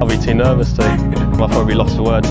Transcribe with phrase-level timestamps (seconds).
[0.00, 0.82] I'll be too nervous to.
[1.40, 2.28] I'll probably lost for words.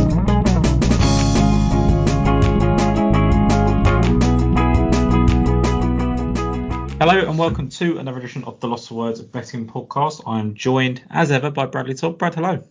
[7.00, 10.22] Hello and welcome to another edition of the Lost for Words Betting Podcast.
[10.28, 12.18] I am joined as ever by Bradley Todd.
[12.18, 12.62] Brad, hello.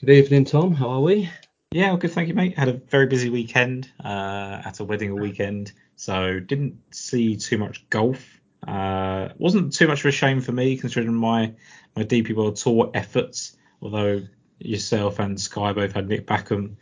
[0.00, 0.74] Good evening, Tom.
[0.74, 1.30] How are we?
[1.70, 2.58] Yeah, well, good, thank you, mate.
[2.58, 7.56] Had a very busy weekend uh, at a wedding a weekend, so didn't see too
[7.56, 8.31] much golf.
[8.66, 11.52] Uh, wasn't too much of a shame for me considering my
[11.96, 13.56] my DP World Tour efforts.
[13.80, 14.22] Although
[14.58, 16.76] yourself and Sky both had Nick Backham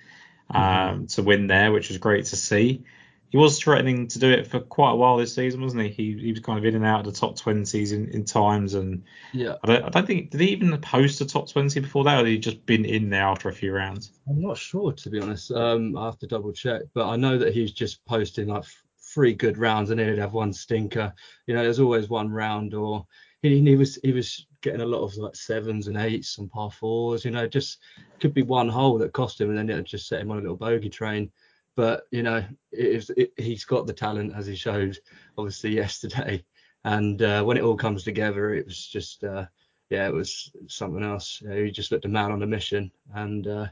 [0.51, 2.85] um, to win there, which was great to see.
[3.31, 5.89] He was threatening to do it for quite a while this season, wasn't he?
[5.89, 8.75] He, he was kind of in and out of the top 20s in, in times,
[8.75, 9.55] and Yeah.
[9.63, 12.27] I don't, I don't think did he even post a top 20 before that, or
[12.27, 14.11] he just been in there after a few rounds?
[14.29, 15.53] I'm not sure to be honest.
[15.53, 18.65] Um, I have to double check, but I know that he's just posting like
[19.13, 21.13] three good rounds and then he'd have one stinker.
[21.47, 23.07] You know, there's always one round, or
[23.43, 26.71] he, he was he was getting a lot of like sevens and eights and par
[26.71, 27.25] fours.
[27.25, 27.79] You know, just
[28.21, 30.41] could be one hole that cost him, and then it just set him on a
[30.41, 31.31] little bogey train.
[31.77, 34.99] But you know, it, it, he's got the talent as he showed
[35.37, 36.45] obviously yesterday,
[36.85, 39.47] and uh, when it all comes together, it was just uh,
[39.91, 41.41] yeah, it was something else.
[41.43, 43.67] You know, he just looked a man on a mission, and uh,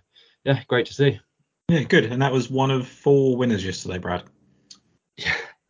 [0.44, 1.20] yeah, great to see.
[1.68, 2.06] Yeah, good.
[2.06, 4.24] And that was one of four winners yesterday, Brad.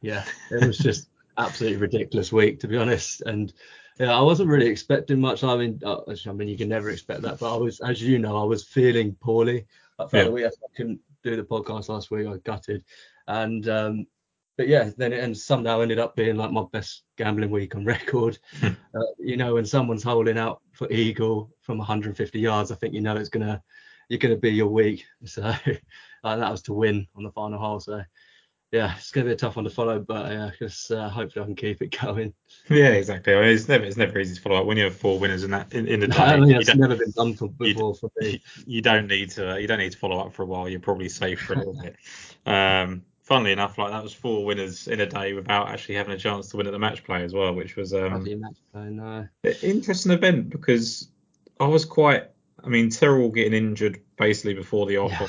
[0.00, 3.22] Yeah, it was just absolutely ridiculous week to be honest.
[3.22, 3.52] And
[3.98, 5.42] yeah, I wasn't really expecting much.
[5.42, 8.18] I mean, uh, I mean, you can never expect that, but I was, as you
[8.18, 9.66] know, I was feeling poorly.
[9.98, 10.30] I felt Yeah.
[10.30, 12.26] week I couldn't do the podcast last week.
[12.28, 12.84] I gutted,
[13.26, 14.06] and um,
[14.56, 17.84] but yeah, then it and somehow ended up being like my best gambling week on
[17.96, 18.38] record.
[18.62, 23.00] uh, you know, when someone's holding out for eagle from 150 yards, I think you
[23.00, 23.60] know it's gonna
[24.08, 25.04] you're gonna be your week.
[25.26, 27.80] So uh, that was to win on the final hole.
[27.80, 28.02] So
[28.70, 31.46] yeah, it's gonna be a tough one to follow, but yeah, just uh, hopefully I
[31.46, 32.34] can keep it going.
[32.68, 33.34] Yeah, exactly.
[33.34, 35.42] I mean, it's never it's never easy to follow up when you have four winners
[35.42, 36.18] in that in, in the day.
[36.18, 38.42] I mean, it's never been done for, before for me.
[38.66, 40.68] you don't need to you don't need to follow up for a while.
[40.68, 41.96] You're probably safe for a little bit.
[42.44, 46.18] Um, funnily enough, like that was four winners in a day without actually having a
[46.18, 49.28] chance to win at the match play as well, which was um, match play, no.
[49.62, 51.08] interesting event because
[51.58, 52.24] I was quite.
[52.62, 55.28] I mean, Tyrrell getting injured basically before the offer Yeah.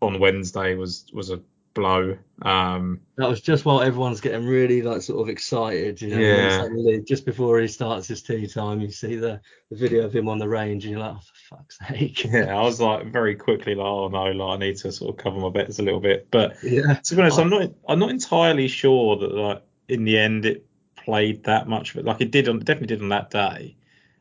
[0.00, 1.42] on Wednesday was was a
[1.74, 2.18] blow.
[2.42, 6.20] Um, That was just while everyone's getting really like sort of excited, you know.
[6.20, 6.98] Yeah.
[7.06, 9.40] just before he starts his tea time, you see the,
[9.70, 12.24] the video of him on the range, and you're like, oh, for fuck's sake.
[12.32, 15.22] yeah, I was like very quickly like, oh no, like I need to sort of
[15.22, 16.28] cover my bets a little bit.
[16.30, 16.94] But Yeah.
[16.94, 20.66] to be honest, I'm not I'm not entirely sure that like in the end it
[20.96, 23.76] played that much, but like it did on definitely did on that day.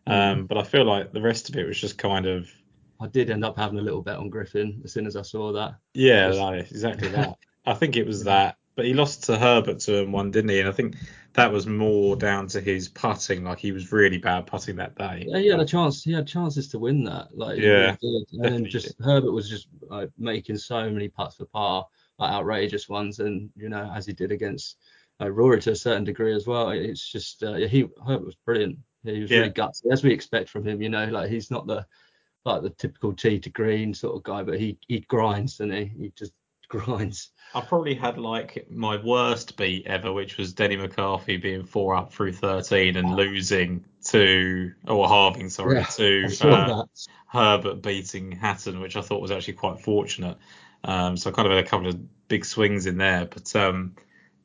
[0.08, 2.50] Um, but I feel like the rest of it was just kind of
[3.02, 5.52] I did end up having a little bet on Griffin as soon as I saw
[5.54, 5.76] that.
[5.94, 7.38] yeah, Just- exactly that.
[7.66, 10.60] I think it was that, but he lost to Herbert to one, didn't he?
[10.60, 10.96] And I think
[11.34, 13.44] that was more down to his putting.
[13.44, 15.26] Like he was really bad putting that day.
[15.28, 16.04] Yeah, he had a chance.
[16.04, 17.28] He had chances to win that.
[17.38, 18.26] Like Yeah, really.
[18.34, 21.86] And then just Herbert was just like making so many putts for par,
[22.18, 24.78] like outrageous ones, and you know as he did against
[25.22, 26.72] uh, Rory to a certain degree as well.
[26.72, 28.80] It's just uh, yeah, he Herbert was brilliant.
[29.04, 29.40] He was Yeah.
[29.40, 30.82] really gutsy, as we expect from him.
[30.82, 31.86] You know, like he's not the
[32.46, 35.86] like the typical tea to green sort of guy, but he he grinds and he
[35.86, 36.34] he just
[36.70, 37.32] grinds.
[37.54, 42.14] I probably had like my worst beat ever, which was Denny McCarthy being four up
[42.14, 46.84] through 13 and losing to, or halving, sorry, Yeah, to uh.
[47.28, 50.38] Herbert beating Hatton, which I thought was actually quite fortunate.
[50.84, 53.96] Um, so I kind of had a couple of big swings in there, but um,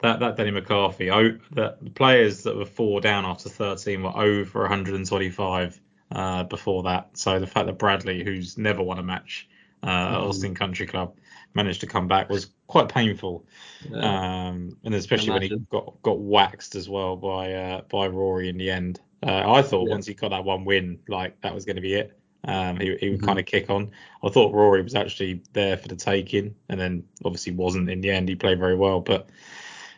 [0.00, 4.16] that that Denny McCarthy, oh, the, the players that were four down after 13 were
[4.16, 5.80] over 125
[6.12, 7.10] uh, before that.
[7.14, 9.48] So the fact that Bradley, who's never won a match
[9.82, 10.28] uh, at Mhm.
[10.28, 11.16] Austin Country Club,
[11.54, 13.44] managed to come back was quite painful.
[13.90, 14.48] Yeah.
[14.48, 18.56] Um, and especially when he got got waxed as well by uh, by Rory in
[18.58, 19.00] the end.
[19.22, 19.92] Uh, I thought Yeah.
[19.94, 22.18] once he got that one win, like that was going to be it.
[22.44, 23.26] Um, he he would Mhm.
[23.26, 23.90] kind of kick on.
[24.22, 28.10] I thought Rory was actually there for the taking, and then obviously wasn't in the
[28.10, 28.28] end.
[28.28, 29.00] He played very well.
[29.00, 29.28] But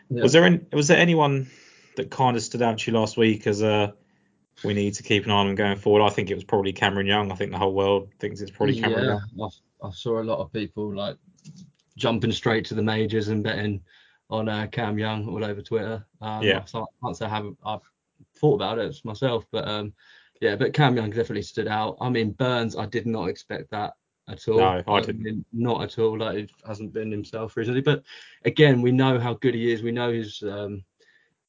[0.09, 0.23] Yeah.
[0.23, 1.51] was there any, was there anyone
[1.97, 3.93] that kind of stood out to you last week as a
[4.65, 6.03] we need to keep an eye on him going forward?
[6.03, 7.31] I think it was probably Cameron Young.
[7.31, 9.51] I think the whole world thinks it's probably Cameron yeah, Young.
[9.83, 11.17] I, I saw a lot of people like
[11.97, 13.83] jumping straight to the majors and betting
[14.31, 16.05] on uh, Cam Young all over Twitter.
[16.21, 16.65] Um, Yeah.
[16.65, 17.81] So I can't say I haven't I've
[18.37, 19.93] thought about it myself, but um,
[20.41, 21.97] yeah, but Cam Young definitely stood out.
[22.01, 23.95] I mean, Burns, I did not expect that
[24.29, 24.59] at all.
[24.59, 25.23] No, I didn't.
[25.23, 26.19] mean, not at all.
[26.19, 27.81] Like, he hasn't been himself recently.
[27.81, 28.03] But
[28.45, 29.83] again, we know how good he is.
[29.83, 30.85] We know his um,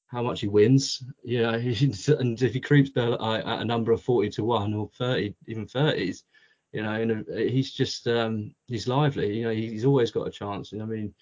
[0.10, 1.04] how much he wins.
[1.24, 5.66] Know, and if he creeps at a number of 40 to 1 or 30, even
[5.66, 6.24] 30s,
[6.72, 9.38] you know, and uh, he's just um, he's lively.
[9.38, 10.72] You know, he's always got a chance.
[10.72, 11.14] You know, I mean,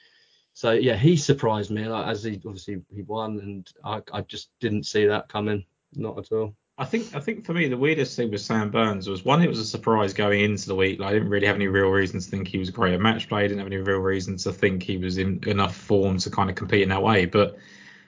[0.54, 1.88] so yeah, he surprised me.
[1.88, 5.66] Like, as he obviously he won, and I, I just didn't see that coming.
[5.94, 6.56] not at all.
[6.80, 9.48] I think I think for me the weirdest thing with Sam Burns was one, it
[9.48, 11.00] was a surprise going into the week.
[11.00, 13.30] Like, I didn't really have any real reason to think he was great at match
[13.30, 13.46] play.
[13.46, 16.50] I didn't have any real reason to think he was in enough form to kind
[16.50, 17.26] of compete in that way.
[17.26, 17.58] But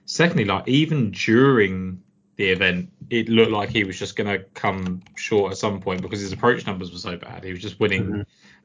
[0.10, 2.02] secondly, like even during
[2.36, 6.02] the event, it looked like he was just going to come short at some point
[6.02, 7.44] because his approach numbers were so bad.
[7.44, 8.22] He was just winning mm-hmm.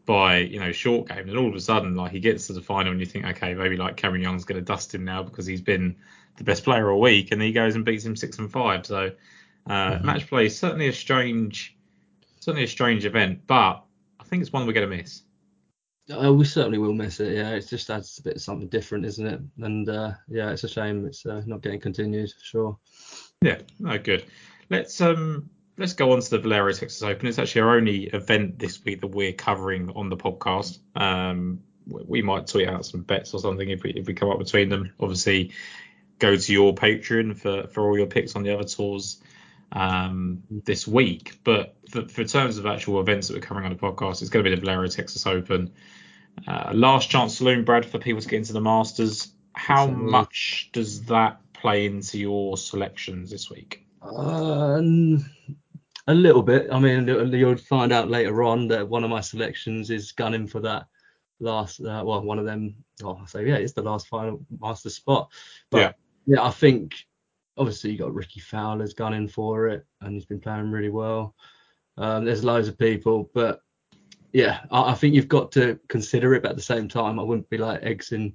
[0.07, 2.63] by you know short game, and all of a sudden, like he gets to the
[2.63, 5.45] final, and you think, okay, maybe like Cameron Young's going to dust him now because
[5.45, 5.97] he's been
[6.37, 8.87] the best player all week, and he goes and beats him six and five.
[8.87, 9.11] So
[9.67, 10.07] uh, mm-hmm.
[10.07, 11.77] Match play is certainly a strange,
[12.41, 13.85] certainly a strange event, but
[14.19, 15.24] I think it's one we're going to miss.
[16.11, 17.35] Uh, we certainly will miss it.
[17.35, 19.41] Yeah, it just adds a bit of something different, isn't it?
[19.59, 22.79] And uh, yeah, it's a shame it's uh, not getting continued for sure.
[23.41, 24.25] Yeah, no, good.
[24.69, 25.49] Let's um
[25.79, 27.27] let's go on to the Valero Texas Open.
[27.27, 30.79] It's actually our only event this week that we're covering on the podcast.
[30.95, 34.39] Um, we might tweet out some bets or something if we if we come up
[34.39, 34.93] between them.
[35.01, 35.53] Obviously,
[36.19, 39.23] go to your Patreon for for all your picks on the other tours
[39.75, 41.39] um, this week.
[41.45, 44.45] But for, for terms of actual events that we're covering on the podcast, it's going
[44.45, 45.73] to be the Valero Texas Open.
[46.47, 49.33] Uh, last chance saloon, Brad, for people to get into the Masters.
[49.53, 53.87] How much does that play into your selections this week?
[54.03, 55.25] Um,
[56.07, 56.69] a little bit.
[56.73, 60.61] I mean, you'll find out later on that one of my selections is gunning for
[60.61, 60.87] that
[61.41, 61.81] last.
[61.81, 62.75] Uh, well, one of them.
[63.03, 65.31] Oh, I say yeah, it's the last final master spot.
[65.71, 65.93] But yeah,
[66.27, 67.07] yeah I think
[67.57, 71.35] obviously you got Rickie Fowler's gone in for it, and he's been playing really well.
[71.97, 73.61] Um, there's loads of people, but
[74.33, 76.43] yeah, I, I, think you've got to consider it.
[76.43, 78.35] But at the same time, I wouldn't be like eggs in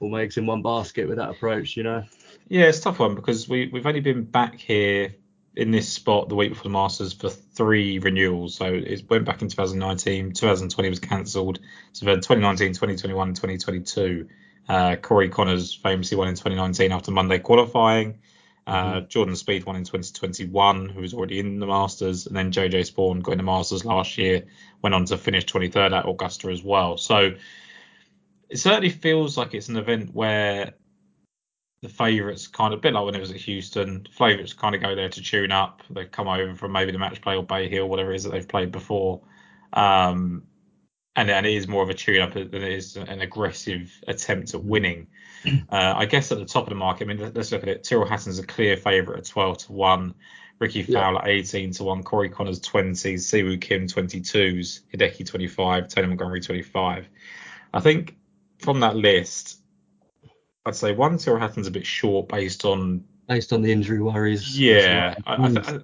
[0.00, 2.02] all my eggs in one basket with that approach, you know.
[2.48, 5.14] Yeah, it's a tough one because we we've only been back here
[5.56, 8.54] in this spot the week before the Masters for three renewals.
[8.54, 11.60] So it went back in 2019, 2020 was cancelled.
[11.92, 14.28] So then 2019, 2021, 2022.
[14.68, 18.18] Uh, Corey Conners famously won in 2019 after Monday qualifying.
[18.66, 19.08] Uh, mm-hmm.
[19.08, 23.22] Jordan Spieth won in 2021, who was already in the Masters, and then JJ Spaun
[23.22, 24.44] got in the Masters last year,
[24.82, 26.96] went on to finish 23rd at Augusta as well.
[26.96, 27.34] So
[28.48, 30.74] it certainly feels like it's an event where
[31.82, 34.80] the favourites kind of, a bit like when it was at Houston, favourites kind of
[34.80, 35.82] go there to tune up.
[35.90, 38.32] They come over from maybe the match play or Bay Hill, whatever it is that
[38.32, 39.20] they've played before.
[39.72, 40.42] Um,
[41.16, 44.54] and, and it is more of a tune up than it is an aggressive attempt
[44.54, 45.08] at winning.
[45.68, 47.84] Uh, I guess at the top of the market, I mean, let's look at it.
[47.84, 50.14] Tyrrell Hatton's a clear favourite at 12 to 1.
[50.58, 51.34] Rickie Fowler yeah.
[51.34, 52.02] 18 to 1.
[52.02, 53.16] Corey Conners 20.
[53.16, 54.80] Si Woo Kim 22s.
[54.92, 55.86] Hideki 25.
[55.86, 57.08] Tony Montgomery 25.
[57.72, 58.16] I think
[58.58, 59.60] from that list,
[60.64, 63.04] I'd say one, Tyrrell Hatton's a bit short based on.
[63.28, 64.58] Based on the injury worries.
[64.58, 65.14] Yeah.
[65.26, 65.82] I, I, th-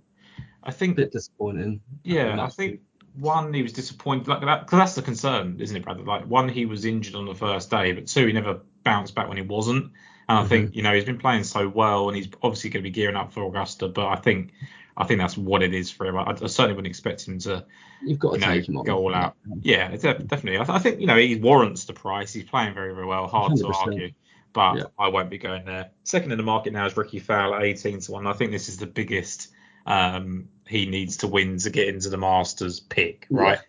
[0.65, 0.95] I, think.
[0.95, 1.83] A bit disappointing.
[2.03, 2.43] Yeah.
[2.43, 2.81] I think
[3.15, 6.03] one, he was disappointed, like that, because that's the concern, isn't it, brother?
[6.03, 9.29] Like, one, he was injured on the first day, but two, he never bounced back
[9.29, 9.93] when he wasn't.
[10.29, 10.49] And I mm-hmm.
[10.49, 13.17] think, you know, he's been playing so well, and he's obviously going to be gearing
[13.17, 13.89] up for Augusta.
[13.89, 14.53] But I think,
[14.97, 16.17] I think that's what it is for him.
[16.17, 17.67] I, I certainly wouldn't expect him to.
[18.03, 18.85] You've got to you know, take him on.
[18.85, 19.37] Go all out.
[19.61, 20.59] Yeah, definitely.
[20.59, 22.33] I, th- I, think you know he warrants the price.
[22.33, 23.27] He's playing very, very well.
[23.27, 23.59] Hard 100%.
[23.59, 24.13] to argue.
[24.53, 24.85] But yeah.
[24.99, 25.91] I won't be going there.
[26.05, 28.27] Second in the market now is Rickie Fowler, 18 to one.
[28.27, 29.49] I think this is the biggest
[29.87, 33.61] um, he needs to win to get into the Masters pick, right?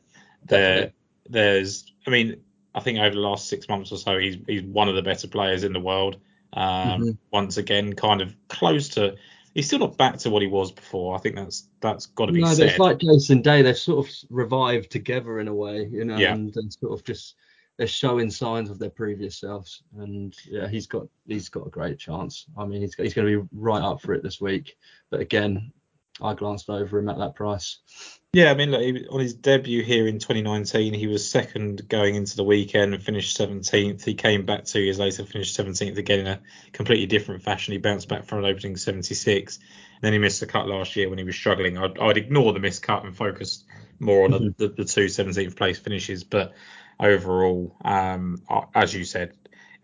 [0.45, 0.91] There,
[1.29, 2.41] there's, I mean,
[2.75, 5.27] I think over the last six months or so, he's he's one of the better
[5.27, 6.17] players in the world.
[6.53, 7.11] Um, mm-hmm.
[7.31, 9.15] Once again, kind of close to.
[9.53, 11.15] He's still not back to what he was before.
[11.15, 12.69] I think that's that's got to be no, said.
[12.69, 13.61] it's like Jason Day.
[13.61, 16.33] They've sort of revived together in a way, you know, yeah.
[16.33, 17.35] and, and sort of just
[17.77, 19.83] they're showing signs of their previous selves.
[19.97, 22.45] And yeah, he's got he's got a great chance.
[22.57, 24.75] I mean, he's he's going to be right up for it this week.
[25.11, 25.71] But again,
[26.21, 27.79] I glanced over him at that price.
[28.33, 32.15] Yeah, I mean, look, he, on his debut here in 2019, he was second going
[32.15, 34.03] into the weekend and finished 17th.
[34.03, 36.39] He came back two years later, finished 17th again in a
[36.71, 37.73] completely different fashion.
[37.73, 39.57] He bounced back from an opening 76.
[39.57, 39.65] and
[40.01, 41.77] Then he missed the cut last year when he was struggling.
[41.77, 43.63] I'd, I'd ignore the missed cut and focus
[43.99, 44.45] more on mm-hmm.
[44.57, 46.23] the, the, the, two 17th place finishes.
[46.23, 46.53] But
[46.99, 48.41] overall, um,
[48.73, 49.33] as you said,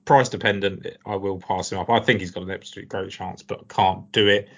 [0.06, 1.92] price dependent, I will pass him up.
[1.92, 4.50] I think he's got an absolute great chance, but can't do it.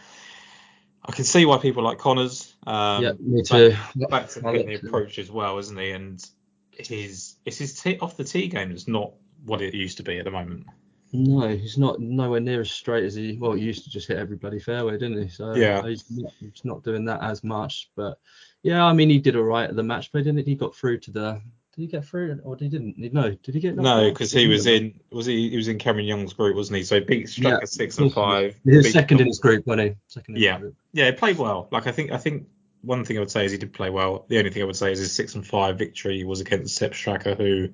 [1.03, 2.53] I can see why people like Conners.
[2.65, 3.75] Um, yeah, me too.
[4.09, 5.91] Back, to getting the approach as well, isn't he?
[5.91, 6.23] And
[6.71, 9.13] his it's his t- off the tee game that's not
[9.45, 10.65] what it used to be at the moment.
[11.13, 14.17] No, he's not nowhere near as straight as he well he used to just hit
[14.17, 15.27] every bloody fairway, didn't he?
[15.27, 17.89] So yeah, he's not, he's not doing that as much.
[17.95, 18.17] But
[18.63, 20.51] yeah, I mean he did all right at the match play, didn't he?
[20.51, 21.41] He got through to the
[21.73, 23.13] did he get through or did he didn't?
[23.13, 23.75] No, did he get?
[23.75, 26.83] No, because he was in was he he was in Cameron Young's group, wasn't he?
[26.83, 27.59] So he beat struck yeah.
[27.63, 28.59] a six and five.
[28.63, 29.95] He was second in his group, wasn't he?
[30.07, 30.37] Second.
[30.37, 30.59] yeah,
[30.91, 31.69] yeah, he played well.
[31.71, 32.47] Like I think I think
[32.81, 34.25] one thing I would say is he did play well.
[34.27, 36.91] The only thing I would say is his six and five victory was against Sepp
[36.91, 37.69] Straka, who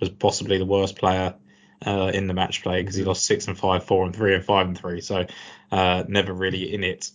[0.00, 1.34] was possibly the worst player
[1.84, 3.08] uh, in the match play because he mm-hmm.
[3.08, 5.00] lost six and five, four and three, and five and three.
[5.00, 5.26] So
[5.70, 7.10] uh, never really in it.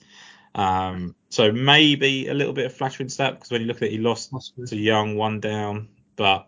[0.56, 3.92] Um, so maybe a little bit of flattering step because when you look at it,
[3.92, 4.68] he lost Possibly.
[4.68, 6.48] to Young, one down, but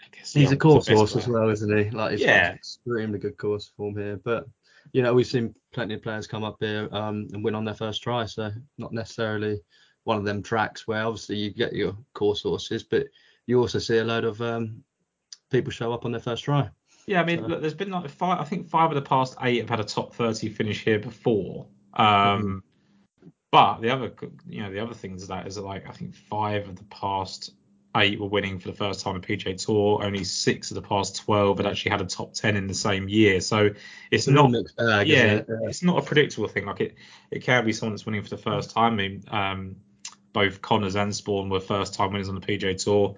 [0.00, 1.90] I guess He's a the course best horse as well, isn't he?
[1.90, 2.52] Like he's Yeah.
[2.52, 4.20] extremely good course form here.
[4.22, 4.46] But
[4.92, 7.74] you know, we've seen plenty of players come up here um, and win on their
[7.74, 8.26] first try.
[8.26, 9.60] So not necessarily
[10.04, 13.06] one of them tracks where obviously you get your course horses, but
[13.46, 14.84] you also see a load of um,
[15.50, 16.68] people show up on their first try.
[17.06, 18.40] Yeah, I mean, So- look, there's been like five.
[18.40, 21.66] I think five of the past eight have had a top 30 finish here before.
[21.98, 22.44] Mm-hmm.
[22.46, 22.64] Um,
[23.50, 24.12] but the other,
[24.48, 26.84] you know, the other things of that is that like I think five of the
[26.84, 27.52] past
[27.96, 30.02] eight were winning for the first time on PGA Tour.
[30.04, 33.08] Only six of the past 12 had actually had a top 10 in the same
[33.08, 33.40] year.
[33.40, 33.76] So it's
[34.10, 35.46] It's not not, mixed bag, yeah, it?
[35.48, 35.68] Yeah.
[35.68, 36.66] it's not a predictable thing.
[36.66, 36.96] Like it,
[37.30, 38.94] it can be someone that's winning for the first time.
[38.94, 39.76] I mean, um,
[40.32, 43.16] both Conners and Spaun were first time winners on the PGA Tour.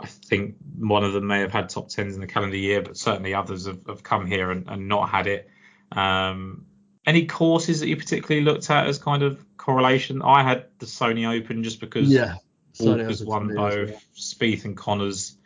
[0.00, 2.96] I think one of them may have had top tens in the calendar year, but
[2.96, 5.50] certainly others have, have come here and, and not had it.
[5.92, 6.66] Um,
[7.04, 10.22] any courses that you particularly looked at as kind of correlation?
[10.22, 12.36] I had the Sony Open just because Yeah.
[12.78, 14.00] Sony Walker's won for me as both, well.
[14.16, 15.36] Spieth and Conners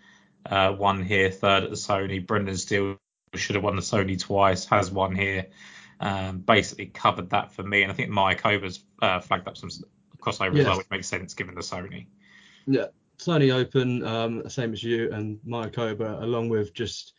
[0.47, 2.25] uh, won here, third at the Sony.
[2.27, 2.99] Brendan Steele
[3.35, 5.47] should have won the Sony twice, has won here.
[6.01, 9.71] Um, basically covered that for me, and I think Mike Over's uh, flagged up some
[10.21, 12.07] crossover as well, which makes sense given the Sony.
[12.67, 12.87] Yeah,
[13.19, 17.13] Sony Open, um, same as you and Mayakoba, along with just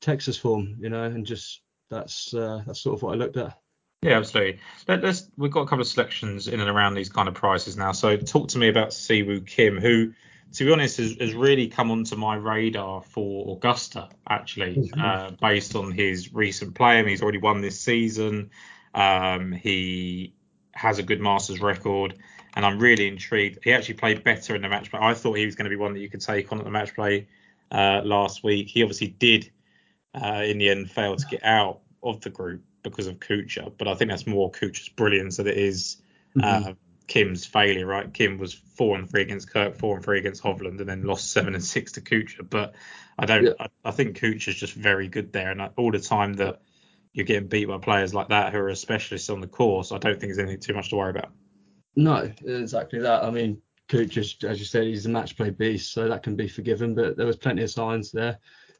[0.00, 3.58] Texas form, you know, and just that's uh, that's sort of what I looked at.
[4.02, 4.60] Yeah, absolutely.
[4.86, 7.76] Let, us we've got a couple of selections in and around these kind of prices
[7.76, 7.92] now.
[7.92, 10.12] So talk to me about Si Woo Kim, who,
[10.52, 15.02] to be honest, has, has really come onto my radar for Augusta, actually, Mhm.
[15.02, 16.98] uh, based on his recent play.
[16.98, 18.50] I mean, he's already won this season.
[18.94, 20.32] Um, he
[20.74, 22.14] has a good Masters record,
[22.54, 23.58] and I'm really intrigued.
[23.64, 25.00] He actually played better in the match play.
[25.02, 26.70] I thought he was going to be one that you could take on at the
[26.70, 27.26] match play
[27.72, 28.68] uh, last week.
[28.68, 29.50] He obviously did,
[30.14, 33.88] uh, in the end, fail to get out of the group because of Kuchar, but
[33.88, 36.02] I think that's more Kuchar's brilliance than it is
[36.36, 36.68] Mhm.
[36.68, 36.74] uh,
[37.06, 38.12] Kim's failure, right?
[38.12, 41.32] Kim was four and three against Kirk, four and three against Hovland, and then lost
[41.32, 42.48] seven and six to Kuchar.
[42.48, 42.74] But
[43.18, 43.44] I don't.
[43.44, 43.52] Yeah.
[43.58, 46.60] I, I think Kuchar's just very good there, and I, all the time that
[47.14, 50.20] you're getting beat by players like that who are specialists on the course, I don't
[50.20, 51.32] think there's anything too much to worry about.
[51.96, 53.24] No, exactly that.
[53.24, 56.46] I mean, Cooch, as you said, he's a match play beast, so that can be
[56.46, 56.94] forgiven.
[56.94, 58.38] But there was plenty of signs there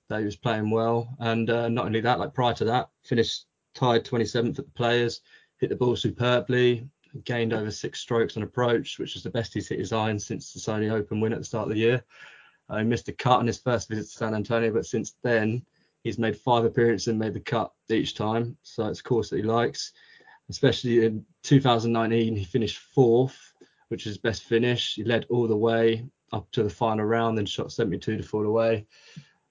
[0.08, 3.46] that he was playing well, and uh, not only that, like prior to that, finished
[3.74, 5.20] tied 27th at the Players,
[5.58, 6.88] hit the ball superbly,
[7.24, 10.52] gained over six strokes on approach, which is the best he's hit his iron since
[10.52, 12.04] the Sony Open win at the start of the year.
[12.68, 15.62] Uh, he missed a cut on his first visit to San Antonio, but since then
[16.04, 18.56] he's made five appearances and made the cut each time.
[18.62, 19.92] So it's a course that he likes.
[20.50, 23.54] Especially in 2019, he finished fourth,
[23.88, 24.94] which is his best finish.
[24.94, 28.46] He led all the way up to the final round, then shot 72 to fall
[28.46, 28.86] away.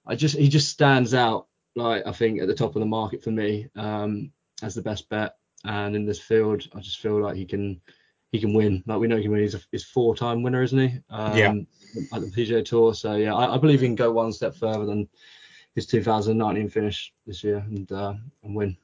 [0.06, 3.24] I just he just stands out like I think at the top of the market
[3.24, 4.32] for me um,
[4.62, 5.36] as the best bet.
[5.64, 7.82] And in this field, I just feel like he can
[8.32, 8.84] he can win.
[8.86, 9.42] Like we know he can win.
[9.42, 11.00] He's a he's four time winner, isn't he?
[11.10, 11.54] Um, Yeah.
[12.14, 12.94] At the PGA Tour.
[12.94, 15.08] So yeah, I, I believe he can go one step further than
[15.76, 18.78] his 2019 finish this year and uh, and win.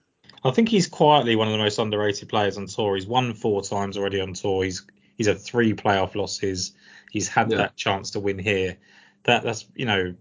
[0.44, 2.96] I think he's quietly one of the most underrated players on tour.
[2.96, 4.64] He's won four times already on tour.
[4.64, 4.86] He's
[5.18, 6.74] he's had three playoff losses.
[7.12, 7.58] He's had Yeah.
[7.58, 8.78] that chance to win here.
[9.24, 10.16] That that's you know,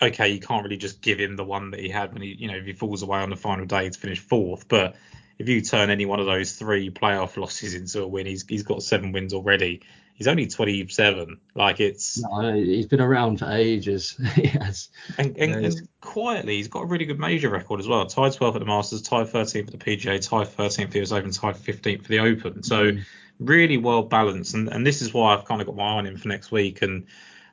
[0.00, 2.48] okay, you can't really just give him the one that he had when he you
[2.48, 4.68] know if he falls away on the final day to finish fourth.
[4.68, 4.96] But
[5.38, 8.62] if you turn any one of those three playoff losses into a win, he's he's
[8.62, 9.82] got seven wins already.
[10.16, 11.40] He's only 27.
[11.54, 14.16] Like it's No, he's been around for ages.
[14.18, 14.88] has.
[15.18, 18.06] and, and, and quietly, he's got a really good major record as well.
[18.06, 21.12] Tied 12th at the Masters, tied 13th at the PGA, tied 13th for the US
[21.12, 22.62] Open, tied 15th for the Open.
[22.62, 23.04] So Mm.
[23.38, 24.54] really well balanced.
[24.54, 26.50] And, and this is why I've kind of got my eye on him for next
[26.50, 26.80] week.
[26.80, 27.06] And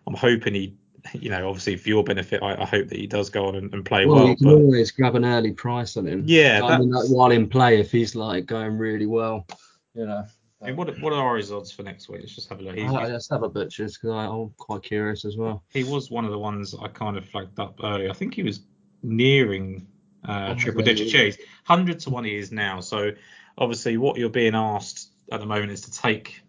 [0.08, 0.78] I'm hoping he,
[1.14, 3.74] you know, obviously for your benefit, I, I hope that he does go on and,
[3.74, 4.28] and play Well, well.
[4.30, 6.24] you can But always grab an early price on him.
[6.26, 9.46] Yeah, I mean, like, while in play, if he's like going really well,
[9.94, 10.26] you know.
[10.62, 12.22] I mean, what what are his odds for next week?
[12.22, 12.76] Let's just have a look.
[12.76, 15.62] He's, I, let's have a butchers because I'm quite curious as well.
[15.70, 18.10] he was one of the ones I kind of flagged up earlier.
[18.10, 18.62] I think he was
[19.02, 19.86] nearing
[20.26, 21.38] uh, triple digit cheese.
[21.66, 22.80] Hundred to one he is now.
[22.80, 23.12] So
[23.58, 26.42] obviously, what you're being asked at the moment is to take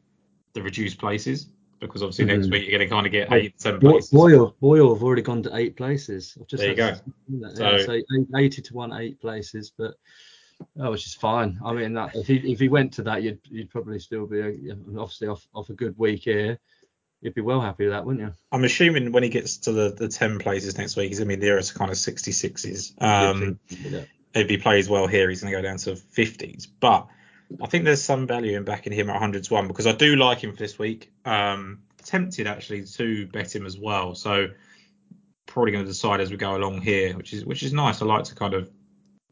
[0.53, 1.49] the reduced places
[1.81, 2.53] because obviously next Mhm.
[2.53, 4.11] week you're going to kind of get Well, eight, ten Boy- places.
[4.11, 6.37] Boyle, Boyle have already gone to eight places.
[6.41, 8.05] I've just There you had- yeah, So- so eight-
[8.37, 9.95] 80 to one, eight places, but
[10.79, 11.59] oh, which is fine.
[11.65, 14.41] I mean, that, if he if he went to that, you'd you'd probably still be
[14.43, 16.59] uh, obviously off off a good week here.
[17.21, 18.35] You'd be well happy with that, wouldn't you?
[18.53, 21.37] I'm assuming when he gets to the, the ten places next week, he's going to
[21.37, 22.93] be nearer to kind of 66s.
[23.03, 24.05] Um, Yeah.
[24.35, 26.67] if he plays well here, he's going to go down to 50s.
[26.81, 27.07] But
[27.63, 30.17] I think there's some value in backing him at 100 to 1 because I do
[30.17, 31.13] like him for this week.
[31.25, 34.15] Um, tempted actually to bet him as well.
[34.15, 34.49] So
[35.47, 38.03] probably going to decide as we go along here, which is which is nice.
[38.03, 38.71] I like to kind of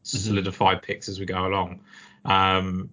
[0.03, 1.81] solidify picks as we go along.
[2.25, 2.89] Um,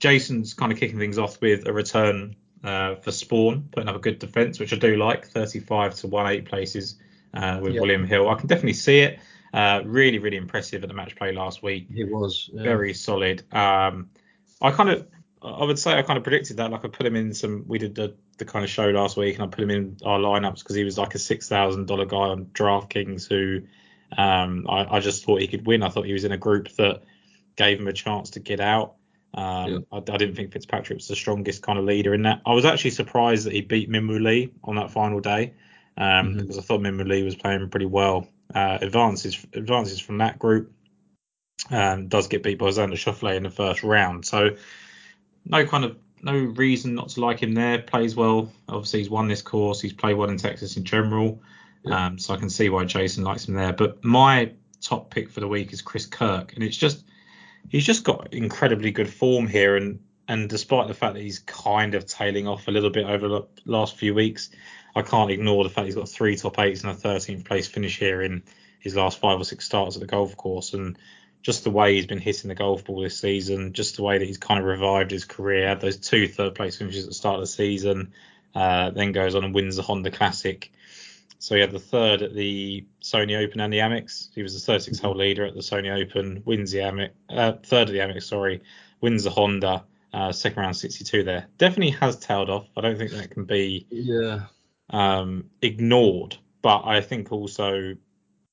[0.00, 4.00] Jason's kind of kicking things off with a return uh, for Spaun, putting up a
[4.00, 5.26] good defence, which I do like.
[5.26, 6.98] 35 to 1 8 places
[7.34, 7.80] uh, with Yeah.
[7.80, 8.28] William Hill.
[8.28, 9.18] I can definitely see it.
[9.52, 11.88] Uh, really, really impressive at the match play last week.
[11.90, 12.62] It was yeah.
[12.62, 13.42] Very solid.
[13.52, 14.10] Um,
[14.60, 15.06] I kind of,
[15.42, 16.70] I would say I kind of predicted that.
[16.70, 19.36] Like I put him in some, we did the, the kind of show last week
[19.36, 22.46] and I put him in our lineups because he was like a $6,000 guy on
[22.46, 23.62] DraftKings who
[24.16, 25.82] um, I, I just thought he could win.
[25.82, 27.02] I thought he was in a group that
[27.56, 28.94] gave him a chance to get out.
[29.32, 29.78] Um, Yeah.
[29.92, 32.42] I, I didn't think Fitzpatrick was the strongest kind of leader in that.
[32.44, 35.54] I was actually surprised that he beat Min Woo Lee on that final day
[35.96, 36.40] um, Mhm.
[36.40, 38.26] because I thought Min Woo Lee was playing pretty well.
[38.52, 40.72] Uh, advances advances from that group
[41.68, 44.24] um, does get beat by Xander Schauffele in the first round.
[44.24, 44.56] So
[45.44, 47.78] no kind of no reason not to like him there.
[47.78, 48.52] Plays well.
[48.68, 49.80] Obviously he's won this course.
[49.80, 51.42] He's played well in Texas in general.
[51.84, 52.06] Yeah.
[52.06, 53.72] Um, so I can see why Jason likes him there.
[53.72, 57.04] But my top pick for the week is Chris Kirk, and it's just
[57.68, 61.94] he's just got incredibly good form here, and and despite the fact that he's kind
[61.94, 64.50] of tailing off a little bit over the last few weeks,
[64.94, 67.98] I can't ignore the fact he's got three top eights and a 13th place finish
[67.98, 68.42] here in
[68.78, 70.98] his last five or six starts at the golf course, and
[71.42, 74.26] just the way he's been hitting the golf ball this season, just the way that
[74.26, 77.40] he's kind of revived his career, those two third place finishes at the start of
[77.40, 78.12] the season,
[78.54, 80.70] uh, then goes on and wins the Honda Classic.
[81.38, 84.28] So he had the third at the Sony Open and the Amex.
[84.34, 87.88] He was the 36 hole leader at the Sony Open, wins the Amex, uh, third
[87.88, 88.60] at the Amex, sorry,
[89.00, 91.46] wins the Honda, uh, second round 62 there.
[91.56, 92.66] Definitely has tailed off.
[92.76, 94.40] I don't think that can be Yeah.
[94.90, 97.94] um, ignored, but I think also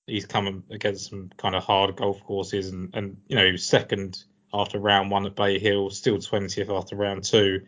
[0.08, 4.24] he's come against some kind of hard golf courses and, and you know, second
[4.54, 7.62] after round one at Bay Hill, still 20th after round two.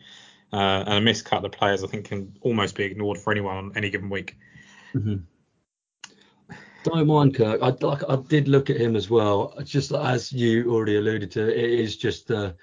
[0.51, 3.72] Uh, and a miscut the players I think can almost be ignored for anyone on
[3.75, 4.36] any given week.
[4.93, 5.17] hmm
[6.84, 7.62] Don't mind Kirk.
[7.62, 8.03] I like.
[8.10, 9.53] I did look at him as well.
[9.63, 12.55] Just as you already alluded to, it is just the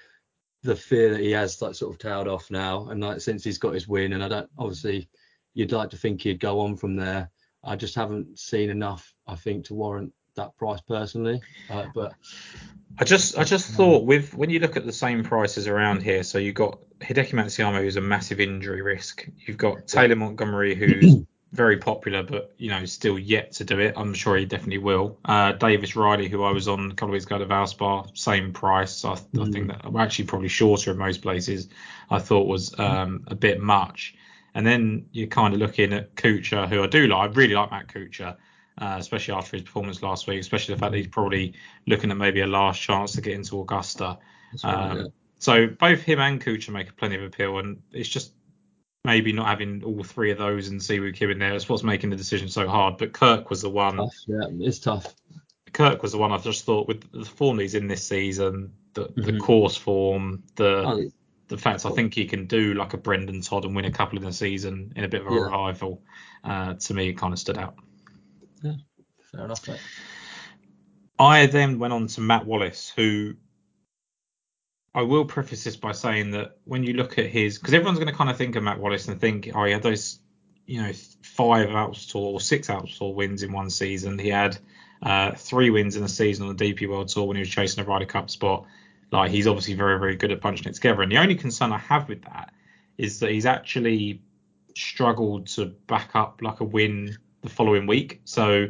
[0.63, 3.59] the fear that he has like sort of tailed off now, and like since he's
[3.59, 5.07] got his win, and I don't obviously
[5.53, 7.29] you'd like to think he'd go on from there.
[7.63, 11.41] I just haven't seen enough, I think, to warrant that price personally.
[11.69, 12.13] Uh, but
[12.99, 16.23] I just I just thought with when you look at the same prices around here,
[16.23, 19.27] so you've got Hideki Matsuyama who's a massive injury risk.
[19.45, 21.15] You've got Taylor Montgomery who's
[21.53, 23.93] very popular but you know still yet to do it.
[23.97, 25.19] I'm sure he definitely will.
[25.25, 28.51] Uh, Davis Riley who I was on a couple of weeks ago at Valspar, same
[28.51, 28.93] price.
[28.93, 29.53] So I, I Mm.
[29.53, 31.69] think that actually probably shorter in most places.
[32.09, 34.15] I thought was um, a bit much.
[34.55, 37.29] And then you're kind of looking at Kuchar, who I do like.
[37.29, 38.37] I really like Matt Kuchar,
[38.79, 41.53] uh, especially after his performance last week, especially the fact that he's probably
[41.87, 44.17] looking at maybe a last chance to get into Augusta.
[44.63, 45.03] right, Um, yeah.
[45.39, 48.33] So both him and Kuchar make plenty of appeal, and it's just
[49.05, 51.51] maybe not having all three of those and Siwoo Kim in there.
[51.51, 52.97] That's what's making the decision so hard.
[52.97, 53.97] But Kirk was the one.
[53.97, 54.15] tough.
[54.27, 55.15] Yeah, it's tough.
[55.73, 59.09] Kirk was the one I just thought with the form he's in this season, the,
[59.15, 59.39] the Mhm.
[59.39, 61.11] course form, the Oh,
[61.49, 64.17] the fact I think he can do like a Brendon Todd and win a couple
[64.17, 65.43] in the season in a bit of a Yeah.
[65.43, 66.01] revival.
[66.43, 67.75] Uh, to me, it kind of stood out.
[68.61, 69.67] Fair enough.
[69.67, 69.79] Mate.
[71.19, 73.35] I then went on to Matt Wallace, who
[74.93, 78.11] I will preface this by saying that when you look at his, because everyone's going
[78.11, 80.19] to kind of think of Matt Wallace and think, oh, he had those,
[80.65, 80.91] you know,
[81.21, 84.19] five Alps Tour or six Alps Tour wins in one season.
[84.19, 84.57] He had
[85.01, 87.83] uh, three wins in a season on the DP World Tour when he was chasing
[87.83, 88.65] a Ryder Cup spot.
[89.11, 91.01] Like he's obviously very, very good at punching it together.
[91.01, 92.53] And the only concern I have with that
[92.97, 94.21] is that he's actually
[94.75, 98.21] struggled to back up like a win the following week.
[98.25, 98.67] So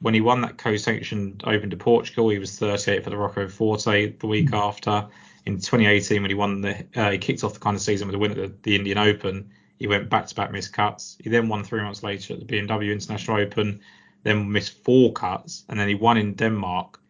[0.00, 4.16] when he won that co-sanctioned Open de Portugal, he was 38 for the Rocco Forte
[4.18, 5.06] the week after.
[5.46, 8.14] In 2018, when he won the, uh, he kicked off the kind of season with
[8.14, 9.50] a win at the, the Indian Open.
[9.78, 11.16] He went back-to-back missed cuts.
[11.22, 13.80] He then won three months later at the BMW International Open,
[14.22, 17.00] then missed four cuts, and then he won in Denmark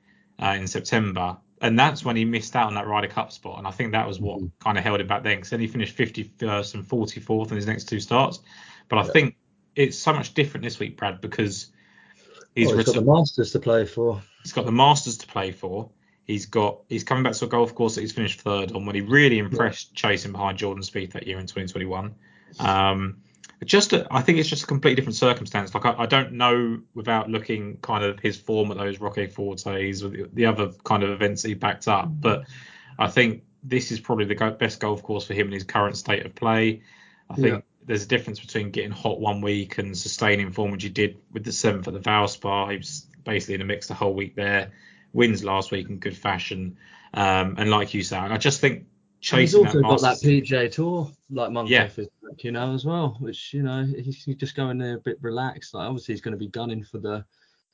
[0.42, 1.36] uh, in September.
[1.60, 3.58] And that's when he missed out on that Ryder Cup spot.
[3.58, 4.50] And I think that was what Mhm.
[4.58, 7.66] kind of held him back then, because then he finished 51st and 44th in his
[7.66, 8.40] next two starts.
[8.88, 9.12] But I Yeah.
[9.12, 9.36] think
[9.74, 11.70] it's so much different this week, Brad, because
[12.54, 14.22] he's Well, he's got the Masters to play for.
[14.42, 15.90] He's got the Masters to play for.
[16.24, 18.94] He's got he's coming back to a golf course that he's finished third on when
[18.94, 22.14] he really impressed chasing behind Jordan Spieth that year in 2021.
[22.60, 23.22] Um,
[23.64, 25.74] just a, I think it's just a completely different circumstance.
[25.74, 30.02] Like I, I don't know without looking kind of his form at those Rocky Fortes
[30.02, 32.44] or the, the other kind of events that he backed up, but
[32.98, 35.96] I think this is probably the go- best golf course for him in his current
[35.96, 36.82] state of play.
[37.30, 37.60] I think Yeah.
[37.84, 41.44] There's a difference between getting hot one week and sustaining form, which he did with
[41.44, 42.70] the seventh at the Valspar.
[42.70, 44.72] He was basically in a mix the whole week there.
[45.12, 46.78] Wins last week in good fashion,
[47.12, 48.86] um, and like you said, I just think
[49.20, 49.42] chasing.
[49.42, 51.90] He's also that got that PGA Tour like Monk Yeah.
[51.96, 55.18] is, you know, as well, which you know he's he's just going there a bit
[55.20, 55.74] relaxed.
[55.74, 57.24] Like obviously he's going to be gunning for the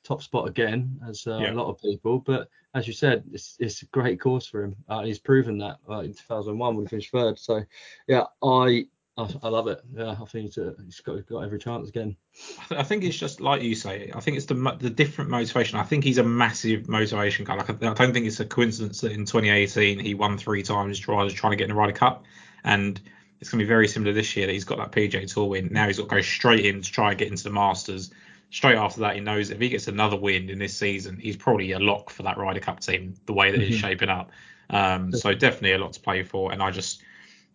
[0.05, 1.53] top spot again, as uh, Yeah.
[1.53, 2.19] a lot of people.
[2.19, 4.77] But as you said, it's, it's a great course for him.
[4.89, 7.39] Uh, he's proven that uh, in 2001 when he finished third.
[7.39, 7.63] So
[8.07, 8.87] yeah, I
[9.19, 9.81] I, I love it.
[9.95, 12.17] Yeah, I think he's, uh, he's got got every chance again.
[12.61, 14.13] I th- I think it's just like you say.
[14.15, 15.79] I think it's the the different motivation.
[15.79, 17.57] I think he's a massive motivation guy.
[17.57, 20.99] Like I I don't think it's a coincidence that in 2018 he won three times
[21.01, 22.25] trying trying to get in the Ryder Cup,
[22.65, 23.01] and
[23.41, 25.69] it's going to be very similar this year that he's got that PGA Tour win.
[25.73, 28.13] Now he's got to go straight in to try and get into the Masters.
[28.51, 31.73] Straight after that, he knows if he gets another win in this season, he's probably
[31.73, 33.15] a lock for that Ryder Cup team.
[33.27, 33.81] The way that it's Mhm.
[33.81, 34.31] shaping up,
[34.71, 36.53] um, so definitely a lot to play for.
[36.53, 37.03] And I just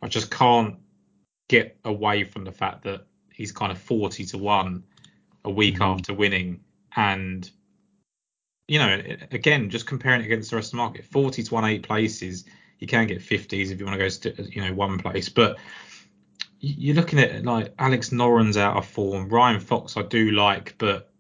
[0.02, 0.76] I just can't
[1.54, 4.84] get away from the fact that he's kind of 40 to 1
[5.46, 5.82] a week Mhm.
[5.94, 6.62] after winning
[6.96, 7.52] and
[8.68, 9.00] you know
[9.32, 12.46] again just comparing it against the rest of the market 40 to 1 eight places
[12.80, 15.58] you can get 50s if you want to go to you know one place but
[16.60, 21.12] you're looking at like Alex Noren's out of form Ryan Fox I do like but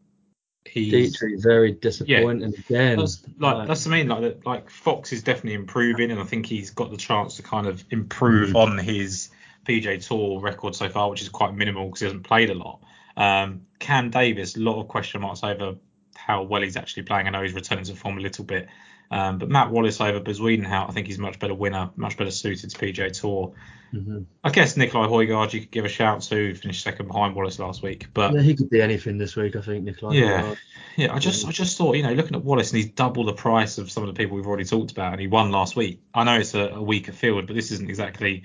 [0.65, 2.97] he's Detry very disappointing again.
[2.97, 4.07] that's like Like, that's the I mean.
[4.07, 7.67] Like like Fox is definitely improving, and I think he's got the chance to kind
[7.67, 8.55] of improve Mhm.
[8.55, 9.29] on his
[9.65, 12.81] PGA Tour record so far, which is quite minimal because he hasn't played a lot.
[13.15, 15.75] Um, Cam Davis, a lot of question marks over
[16.15, 17.27] how well he's actually playing.
[17.27, 18.67] I know he's returning to form a little bit,
[19.11, 22.69] um, but Matt Wallace over Bezuidenhout, I think he's much better winner, much better suited
[22.69, 23.53] to PGA Tour.
[23.93, 24.25] mhm.
[24.43, 27.83] I guess Nicolai Højgaard you could give a shout to, finished second behind Wallace last
[27.83, 30.15] week, but yeah, he could be anything this week, I think, Nicolai.
[30.15, 30.55] Yeah.
[30.95, 33.33] Yeah, I just I just thought, you know, looking at Wallace and he's double the
[33.33, 36.01] price of some of the people we've already talked about, and he won last week.
[36.13, 38.43] I know it's a, a weaker field, but this isn't exactly,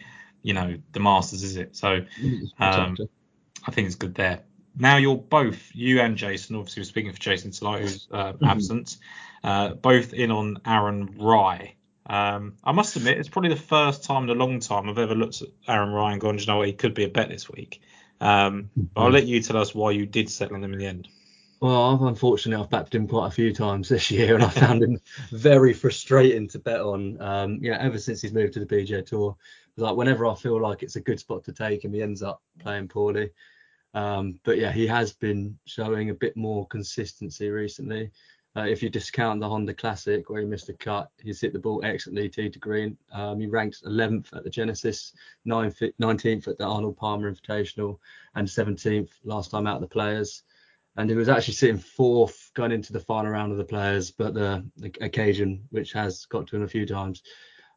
[0.48, 1.76] you know, the Masters, is it?
[1.76, 1.88] So
[2.58, 2.96] Um,
[3.66, 4.40] I think it's good there.
[4.78, 8.48] Now you're both, you and Jason, obviously we're speaking for Jason tonight, who's uh, Mhm.
[8.52, 8.96] absent,
[9.44, 11.76] uh, both in on Aaron Rai.
[12.06, 15.14] Um, I must admit, it's probably the first time in a long time I've ever
[15.14, 17.28] looked at Aaron Rai and gone, "Do you know what, he could be a bet
[17.28, 17.82] this week.
[18.20, 20.86] Um, but I'll let you tell us why you did settle on him in the
[20.86, 21.08] end.
[21.60, 24.82] Well, I've unfortunately I've backed him quite a few times this year, and I found
[24.82, 24.98] him
[25.30, 27.20] very frustrating to bet on.
[27.20, 29.36] Um, yeah, ever since he's moved to the PGA Tour,
[29.78, 32.42] like whenever I feel like it's a good spot to take him, he ends up
[32.58, 33.30] playing poorly.
[33.94, 38.10] Um, but yeah, he has been showing a bit more consistency recently.
[38.56, 41.58] Uh, if you discount the Honda Classic where he missed a cut, he's hit the
[41.58, 42.96] ball excellently tee to green.
[43.12, 45.12] Um, he ranked 11th at the Genesis,
[45.46, 47.98] 9th, 19th at the Arnold Palmer Invitational,
[48.34, 50.42] and 17th last time out of the Players
[50.98, 54.34] and he was actually sitting fourth going into the final round of the players, but
[54.34, 57.22] the, the occasion, which has got to him a few times,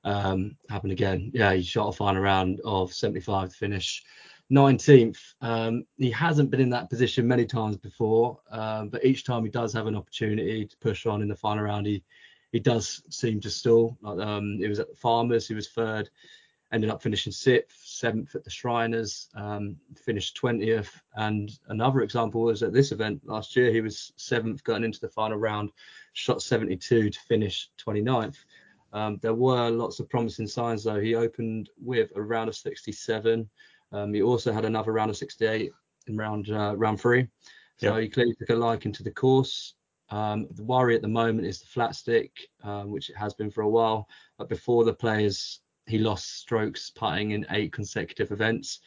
[0.04, 1.32] um, happened again.
[1.34, 4.04] Yeah, he shot a final round of 75 to finish
[4.52, 5.20] 19th.
[5.42, 9.50] Um, he hasn't been in that position many times before, um, but each time he
[9.50, 12.04] does have an opportunity to push on in the final round, he
[12.52, 13.98] he does seem to stall.
[14.02, 16.10] Like, um, it was at the Farmers, he was third,
[16.72, 20.90] ended up finishing sixth, seventh at the Shriners, um, finished 20th.
[21.16, 25.10] And another example was at this event last year, he was seventh going into the
[25.10, 25.72] final round,
[26.14, 28.38] shot 72 to finish 29th.
[28.94, 31.00] Um, there were lots of promising signs though.
[31.00, 33.50] He opened with a round of 67.
[33.92, 35.72] Um, he also had another round of 68
[36.08, 37.28] in round uh, round three.
[37.78, 39.74] So he clearly took a liking to the course.
[40.10, 42.32] Um, the worry at the moment is the flat stick,
[42.64, 44.08] um, which it has been for a while.
[44.38, 48.82] But before the players, he lost strokes putting in eight consecutive events.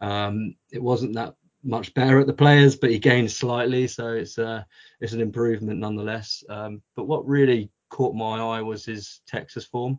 [0.00, 4.38] Um, it wasn't that much better at the players, but he gained slightly, so it's
[4.38, 4.62] uh,
[5.00, 6.44] it's an improvement nonetheless.
[6.48, 9.98] Um, but what really caught my eye was his Texas form.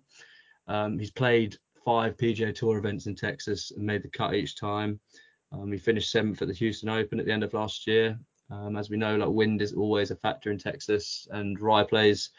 [0.67, 4.99] Um, he's played five PGA Tour events in Texas and made the cut each time.
[5.51, 8.19] Um, he finished seventh at the Houston Open at the end of last year.
[8.49, 12.31] Um, as we know, like wind is always a factor in Texas, and Rai plays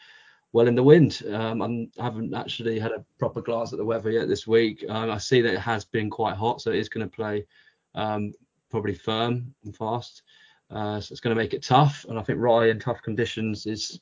[0.51, 1.21] well in the wind.
[1.31, 4.83] Um, I haven't actually had a proper glance at the weather yet this week.
[4.89, 7.45] Um, I see that it has been quite hot, so it is going to play
[7.95, 8.33] um,
[8.71, 10.23] probably firm and fast.
[10.71, 13.65] Uh, so it's going to make it tough, and I think Rai in tough conditions
[13.65, 13.99] is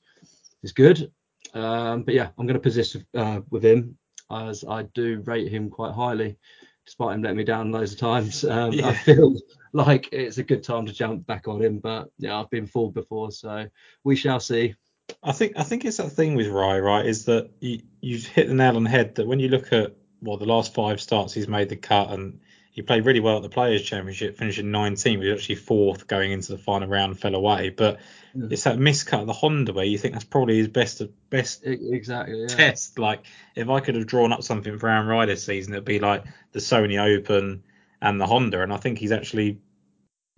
[0.63, 1.11] is good.
[1.53, 3.97] Um, but yeah, I'm going to persist uh, with him
[4.31, 6.37] as I do rate him quite highly,
[6.85, 8.43] despite him letting me down loads of times.
[8.43, 8.87] Um, Yeah.
[8.87, 9.35] I feel
[9.73, 12.93] like it's a good time to jump back on him, but yeah, I've been fooled
[12.93, 13.67] before, so
[14.03, 14.75] we shall see.
[15.23, 17.05] I think I think it's that thing with Rai, right?
[17.05, 19.95] Is that you, you've hit the nail on the head that when you look at
[20.21, 22.39] well the last five starts he's made the cut and
[22.77, 25.19] he played really well at the Players Championship, finishing 19.
[25.19, 27.69] He was actually fourth going into the final round, fell away.
[27.69, 27.99] But
[28.35, 28.49] Yeah.
[28.51, 32.41] it's that miscut at the Honda where you think that's probably his best best Exactly.
[32.41, 32.47] Yeah.
[32.47, 32.99] test.
[32.99, 33.23] Like
[33.55, 36.23] if I could have drawn up something for Aaron Rai this season, it'd be like
[36.51, 37.63] the Sony Open
[37.99, 38.61] and the Honda.
[38.61, 39.57] And I think he's actually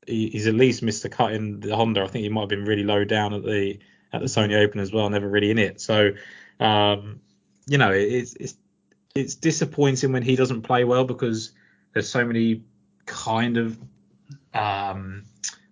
[0.08, 2.04] he, he's at least missed the cut in the Honda.
[2.04, 3.80] I think he might have been really low down at the
[4.14, 5.82] at the Sony Open as well, never really in it.
[5.82, 6.12] So
[6.62, 7.20] um,
[7.68, 8.56] you know, it, it's it's
[9.14, 11.52] it's disappointing when he doesn't play well because
[11.94, 12.64] there's so many
[13.06, 13.78] kind of
[14.54, 15.24] um,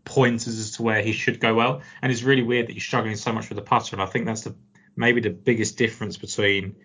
[0.04, 1.82] pointers as to where he should go well.
[2.02, 3.96] And it's really weird that he's struggling so much with the putter.
[3.96, 4.56] And I think that's the
[4.96, 6.76] maybe the biggest difference between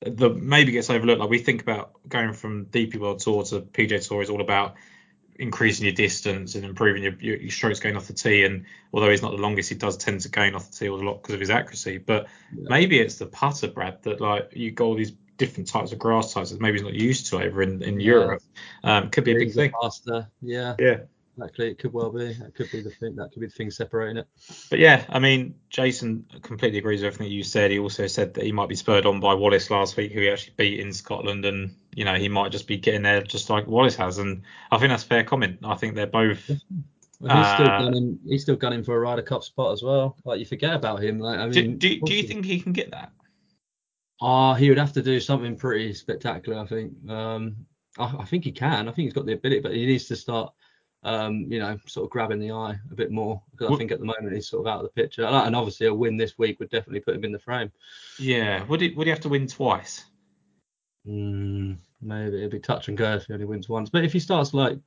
[0.00, 1.20] the maybe gets overlooked.
[1.20, 4.74] Like we think about going from DP World Tour to PGA Tour is all about
[5.38, 8.44] increasing your distance and improving your, your, your, strokes going off the tee.
[8.44, 10.94] And although he's not the longest, he does tend to gain off the tee a
[10.94, 11.98] lot because of his accuracy.
[11.98, 12.66] But yeah.
[12.68, 16.34] maybe it's the putter, Brad, that like you got all these different types of grass
[16.34, 18.06] types that maybe he's not used to over in, in yeah.
[18.06, 18.42] Europe.
[18.84, 19.72] Um, could be a big thing.
[19.80, 20.28] Faster.
[20.42, 20.76] Yeah.
[20.78, 20.98] Yeah.
[21.38, 22.32] Exactly, it could well be.
[22.32, 23.14] That could be the thing.
[23.14, 24.26] That could be the thing separating it.
[24.70, 27.70] But yeah, I mean, Jason completely agrees with everything you said.
[27.70, 30.30] He also said that he might be spurred on by Wallace last week, who he
[30.30, 33.68] actually beat in Scotland, and you know he might just be getting there just like
[33.68, 34.18] Wallace has.
[34.18, 35.60] And I think that's a fair comment.
[35.62, 36.50] I think they're both.
[37.20, 40.16] Well, he's, uh, still gunning, he's still gunning for a Ryder Cup spot as well.
[40.24, 41.20] Like you forget about him.
[41.20, 43.12] Like I mean, do, do, do you think he can get that?
[44.20, 46.58] Uh, he would have to do something pretty spectacular.
[46.58, 46.92] I think.
[47.08, 47.56] Um,
[47.98, 48.88] I, I think he can.
[48.88, 50.52] I think he's got the ability, but he needs to start
[51.04, 54.00] um, you know, sort of grabbing the eye a bit more because I think at
[54.00, 55.24] the moment he's sort of out of the picture.
[55.24, 57.70] And obviously a win this week would definitely put him in the frame.
[58.18, 58.64] Yeah.
[58.64, 60.04] Would he would he have to win twice?
[61.06, 63.90] Mm, maybe it'd be touch and go if he only wins once.
[63.90, 64.78] But if he starts like,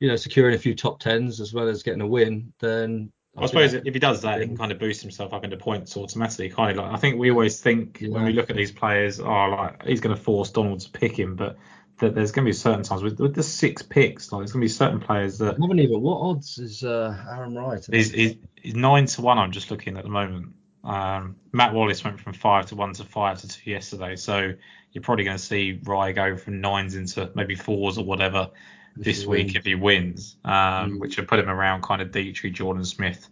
[0.00, 3.46] you know, securing a few top tens as well as getting a win, then I,
[3.46, 6.48] suppose if he does that, he can kind of boost himself up into points automatically.
[6.48, 8.08] Kind of like I think we always think yeah.
[8.08, 11.18] when we look at these players, oh, like he's going to force Donald to pick
[11.18, 11.56] him, but
[11.98, 14.60] that there's going to be certain times with, with the six picks, like there's going
[14.60, 15.54] to be certain players that.
[15.54, 16.00] I haven't even.
[16.00, 17.78] What odds is uh, Aaron Rai?
[17.90, 19.38] He's, he's, he's, nine to one.
[19.38, 20.52] I'm just looking at the moment.
[20.84, 24.52] Um, Matt Wallace went from five to one to five to two yesterday, so
[24.92, 28.50] you're probably going to see Rai go from nines into maybe fours or whatever
[28.96, 29.56] this week wins.
[29.56, 31.00] if he wins, um, mm.
[31.00, 33.28] which would put him around kind of Detry, Jordan Smith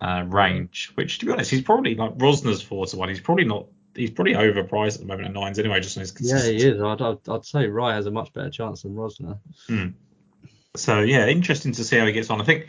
[0.00, 0.92] uh, range.
[0.94, 3.08] Which, to be honest, he's probably like Rozner's four to one.
[3.08, 6.12] He's probably not he's probably overpriced at the moment at nines anyway, just on his
[6.12, 6.56] consistency.
[6.56, 6.82] Yeah, he is.
[6.82, 9.38] I'd, I'd, I'd say Rai has a much better chance than Rozner.
[9.68, 9.94] Mm.
[10.76, 12.40] So yeah, interesting to see how he gets on.
[12.40, 12.68] I think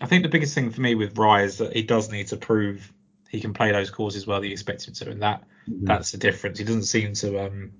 [0.00, 2.36] I think the biggest thing for me with Rai is that he does need to
[2.36, 2.92] prove
[3.28, 5.86] he can play those courses well that you expect him to, and that mm-hmm.
[5.86, 6.58] that's the difference.
[6.58, 7.72] He doesn't seem to um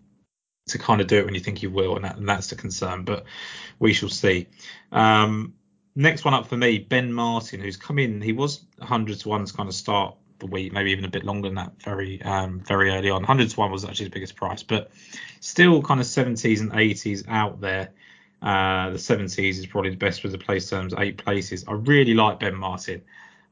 [0.68, 2.56] to kind of do it when you think you will, and, that, and that's the
[2.56, 3.04] concern.
[3.04, 3.24] But
[3.78, 4.46] we shall see.
[4.92, 5.54] Um,
[5.94, 8.20] next one up for me, Ben Martin, who's come in.
[8.20, 11.24] He was 100 to one to kind of start the week, maybe even a bit
[11.24, 13.22] longer than that, very um, very early on.
[13.22, 14.90] 100 to 1 was actually his biggest price, but
[15.40, 17.90] still kind of 70s and 80s out there.
[18.40, 21.64] Uh, the 70s is probably the best with the place terms, eight places.
[21.66, 23.02] I really like Ben Martin.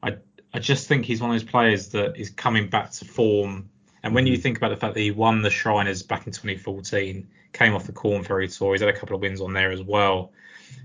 [0.01, 0.17] I
[0.53, 3.69] I just think he's one of those players that is coming back to form.
[4.07, 4.41] And when you mm-hmm.
[4.41, 7.91] think about the fact that he won the Shriners back in 2014, came off the
[7.91, 10.31] Corn Ferry Tour, he's had a couple of wins on there as well.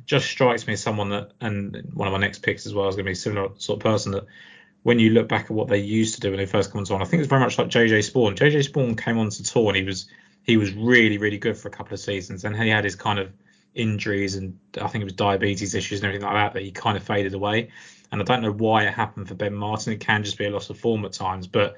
[0.06, 2.96] Just strikes me as someone that, and one of my next picks as well is
[2.96, 4.26] going to be a similar sort of person that
[4.82, 7.00] when you look back at what they used to do when they first come on,
[7.00, 8.35] I think it's very much like JJ Spaun.
[8.35, 10.08] JJ Spaun came onto tour and he was
[10.42, 13.20] he was really really good for a couple of seasons, and he had his kind
[13.20, 13.32] of
[13.72, 16.96] injuries and I think it was diabetes issues and everything like that that he kind
[16.96, 17.70] of faded away.
[18.11, 19.92] And I don't know why it happened for Ben Martin.
[19.92, 21.76] It can just be a loss of form at times, but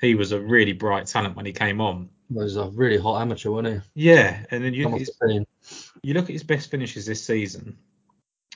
[0.00, 2.08] he was a really bright talent when he came on.
[2.28, 4.10] He was a really hot amateur, wasn't he?
[4.10, 5.06] Yeah, and then you,
[6.02, 7.78] you look at his best finishes this season.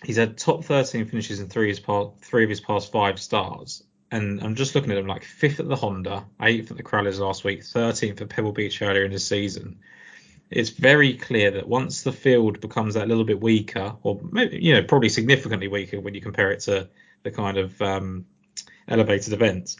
[0.04, 3.20] He's had top 13 finishes in three of his past, three of his past five
[3.20, 6.82] starts, and I'm just looking at them like fifth at the Honda, eighth at the
[6.82, 9.78] Corales last week, 13th at Pebble Beach earlier in the season.
[10.50, 14.74] It's very clear that once the field becomes that little bit weaker, or maybe, you
[14.74, 16.88] know probably significantly weaker when you compare it to
[17.22, 18.24] the kind of um,
[18.88, 19.76] elevated events,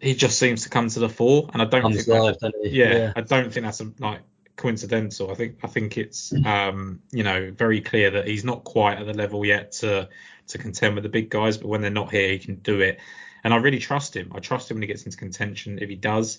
[0.00, 1.48] he just seems to come to the fore.
[1.52, 4.20] And I don't think that, yeah, yeah, I don't think that's a, like
[4.56, 5.30] coincidental.
[5.30, 9.06] I think I think it's um, you know very clear that he's not quite at
[9.06, 10.08] the level yet to
[10.48, 12.98] to contend with the big guys, but when they're not here, he can do it
[13.44, 14.32] and I really trust him.
[14.34, 15.78] I trust him when he gets into contention.
[15.80, 16.38] If he does,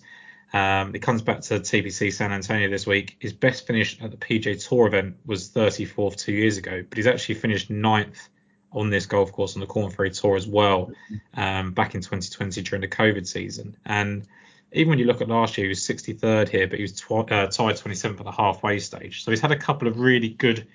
[0.53, 3.17] um, it comes back to TPC San Antonio this week.
[3.19, 7.07] His best finish at the PGA Tour event was 34th two years ago, but he's
[7.07, 8.29] actually finished ninth
[8.73, 10.91] on this golf course on the Corn Ferry Tour as well
[11.35, 13.75] um, back in 2020 during the COVID season.
[13.85, 14.27] And
[14.71, 17.31] even when you look at last year, he was 63rd here, but he was tw-
[17.31, 19.23] uh, tied 27th at the halfway stage.
[19.23, 20.67] So he's had a couple of really good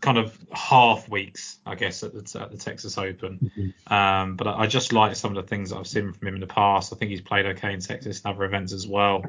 [0.00, 3.50] kind of half weeks, I guess, at the, at the Texas Open.
[3.56, 3.92] Mm-hmm.
[3.92, 6.34] Um, but I, I, just like some of the things that I've seen from him
[6.34, 6.92] in the past.
[6.92, 9.24] I think he's played okay in Texas and other events as well.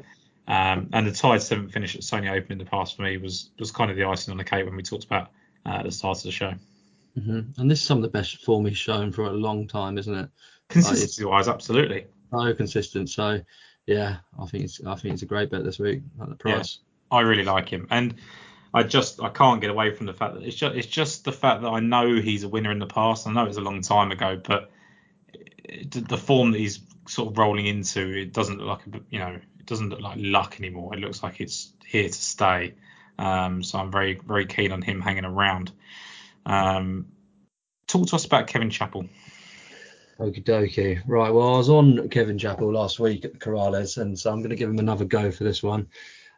[0.46, 3.48] Um, and the tied seventh finish at Sony Open in the past for me was
[3.58, 5.30] was kind of the icing on the cake when we talked about
[5.64, 6.52] uh, at the start of the show.
[7.18, 7.60] Mm-hmm.
[7.60, 10.14] And this is some of the best form he's shown for a long time, isn't
[10.14, 10.28] it?
[10.68, 12.06] Consistency wise, absolutely.
[12.30, 13.10] So consistent.
[13.10, 13.40] So
[13.86, 16.78] yeah, I think it's I think it's a great bet this week at the price.
[17.10, 17.86] Yeah, I really like him.
[17.90, 18.14] And
[18.72, 21.32] I just I can't get away from the fact that it's just it's just the
[21.32, 23.26] fact that I know he's a winner in the past.
[23.26, 24.70] I know it's a long time ago, but
[25.32, 29.38] it, the form that he's sort of rolling into, it doesn't look like you know
[29.58, 30.94] it doesn't look like luck anymore.
[30.94, 32.74] It looks like it's here to stay.
[33.16, 35.70] Um, so I'm very very keen on him hanging around.
[36.46, 37.06] Um,
[37.86, 39.06] talk to us about Kevin Chappell.
[40.20, 41.02] Okie dokie.
[41.06, 41.30] Right.
[41.32, 44.50] Well, I was on Kevin Chappell last week at the Corales, and so I'm going
[44.50, 45.88] to give him another go for this one.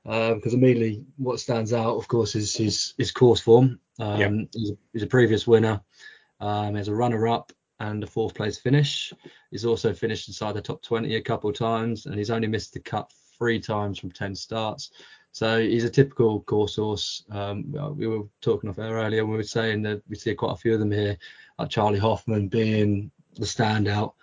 [0.07, 3.81] Uh, because immediately what stands out, of course, is his his course form.
[3.99, 4.33] Um, Yep.
[4.55, 5.81] he's, a, he's a previous winner.
[6.41, 9.13] Um, he has a runner-up and a fourth place finish.
[9.51, 12.73] He's also finished inside the top 20 a couple of times, and he's only missed
[12.73, 14.91] the cut three times from 10 starts.
[15.37, 17.23] So he's a typical course horse.
[17.31, 19.23] Um, we were talking off air earlier.
[19.23, 21.19] When we were saying that we see quite a few of them here,
[21.59, 24.15] like Charley Hoffman being the standout.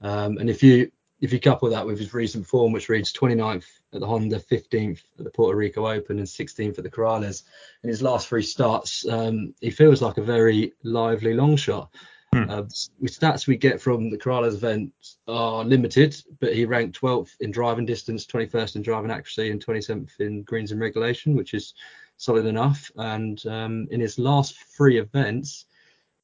[0.00, 0.88] Um, and if you
[1.20, 5.02] if you couple that with his recent form, which reads 29th at the Honda, 15th
[5.18, 7.42] at the Puerto Rico Open, and 16th at the Corales,
[7.82, 11.92] in his last three starts, um, he feels like a very lively long shot.
[12.32, 12.48] Hmm.
[12.48, 14.92] Uh, the stats we get from the Corales event
[15.26, 20.20] are limited, but he ranked 12th in driving distance, 21st in driving accuracy, and 27th
[20.20, 21.74] in greens and regulation, which is
[22.18, 22.90] solid enough.
[22.96, 25.66] And um, in his last three events,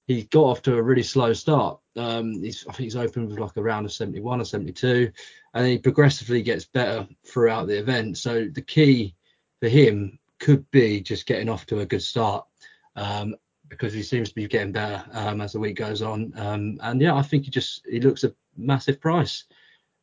[0.06, 1.80] he got off to a really slow start.
[1.96, 5.10] Um, he's, I think he's opened with like a round of 71 or 72,
[5.54, 8.16] and he progressively gets better throughout the event.
[8.18, 9.16] So the key
[9.60, 12.46] for him could be just getting off to a good start.
[12.94, 13.34] Um,
[13.68, 16.32] because he seems to be getting better um, as the week goes on.
[16.36, 19.44] Um, and yeah, I think he just he looks a massive price.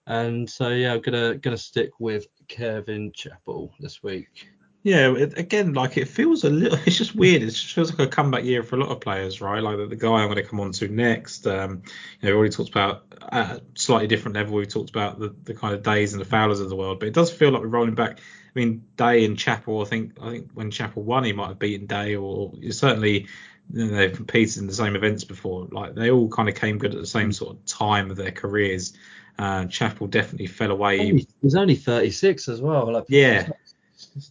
[0.05, 4.47] And so yeah, I'm gonna gonna stick with Kevin Chappell this week.
[4.83, 6.77] Yeah, it, again, like it feels a little.
[6.85, 7.41] It's just weird.
[7.41, 9.63] It just feels like a comeback year for a lot of players, right?
[9.63, 11.47] Like the, the guy I'm going to come on to next.
[11.47, 11.83] Um,
[12.19, 14.55] you know, we already talked about at a slightly different level.
[14.55, 17.07] We talked about the, the kind of days and the Fowlers of the world, but
[17.07, 18.19] it does feel like we're rolling back.
[18.55, 19.81] I mean, Day and Chappell.
[19.81, 23.27] I think I think when Chappell won, he might have beaten Day, or certainly
[23.73, 25.67] you know, they've competed in the same events before.
[25.71, 28.31] Like they all kind of came good at the same sort of time of their
[28.31, 28.93] careers.
[29.39, 30.99] Uh, Chappell definitely fell away.
[30.99, 32.91] Only- was only 36 as well.
[32.93, 33.49] Like Yeah.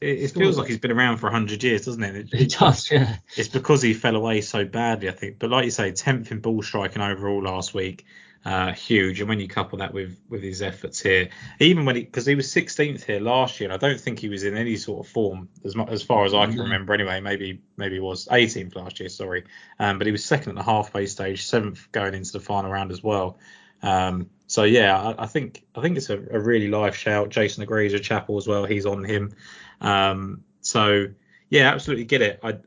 [0.01, 2.15] It, it feels like he's been around for 100 years, doesn't it?
[2.15, 3.17] It- He does, yeah.
[3.37, 5.39] It's because he fell away so badly, I think.
[5.41, 8.05] But like you say, 10th in ball striking overall last week,
[8.45, 9.21] uh, huge.
[9.21, 11.29] And when you couple that with with his efforts here,
[11.61, 14.29] even when he because he was 16th here last year, and I don't think he
[14.29, 16.65] was in any sort of form as much as far as I can No.
[16.65, 16.93] remember.
[16.93, 19.45] Anyway, maybe maybe he was 18th last year, sorry.
[19.79, 22.91] Um, but he was second at the halfway stage, seventh going into the final round
[22.91, 23.39] as well.
[23.83, 27.29] Um, so yeah, I, I think I think it's a, a really live shout.
[27.31, 28.65] Jason agrees with Chappell as well.
[28.65, 29.33] He's on him.
[29.81, 31.07] Um, so
[31.49, 32.41] yeah, absolutely get it.
[32.43, 32.59] I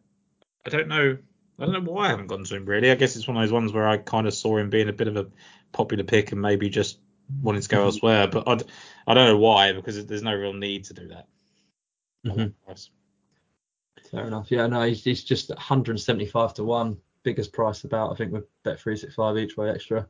[0.65, 1.17] I don't know
[1.57, 2.91] I don't know why I haven't gone to him really.
[2.91, 4.93] I guess it's one of those ones where I kind of saw him being a
[4.93, 5.27] bit of a
[5.75, 6.99] popular pick and maybe just
[7.41, 7.85] wanting to go Mhm.
[7.85, 8.27] elsewhere.
[8.27, 8.53] But I
[9.07, 11.27] I don't know why because there's no real need to do that.
[12.25, 12.53] Mhm.
[14.11, 14.51] Fair enough.
[14.51, 18.11] Yeah, no, he's, he's just 175 to one, biggest price about.
[18.11, 20.07] I think with bet 365 each way extra.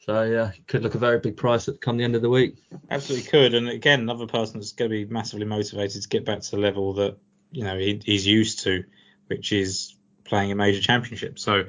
[0.00, 2.56] So yeah, could look a very big price at come the end of the week.
[2.90, 3.54] Absolutely could.
[3.54, 6.58] And again, another person that's going to be massively motivated to get back to the
[6.58, 7.18] level that
[7.50, 8.84] you know he, he's used to,
[9.26, 9.94] which is
[10.24, 11.38] playing a major championship.
[11.38, 11.64] So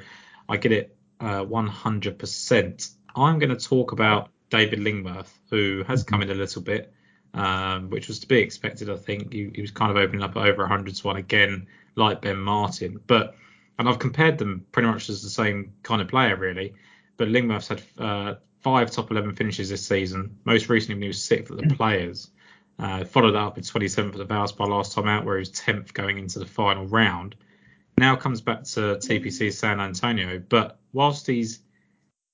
[0.48, 2.90] I get it uh, 100%.
[3.16, 6.94] I'm going to talk about David Lingmerth, who has come in a little bit,
[7.34, 8.90] um, which was to be expected.
[8.90, 12.22] I think he, he was kind of opening up over 100 to one again, like
[12.22, 13.00] Ben Martin.
[13.08, 13.36] But
[13.80, 16.76] and I've compared them pretty much as the same kind of player, really.
[17.18, 20.38] But Lingmerth's had uh, five top 11 finishes this season.
[20.46, 22.30] Most recently, when he was sixth at the Players.
[22.80, 25.94] Uh, followed up with 27th at the Valspar last time out, where he was 10th
[25.94, 27.36] going into the final round.
[27.98, 31.60] Now comes back to TPC San Antonio, but whilst he's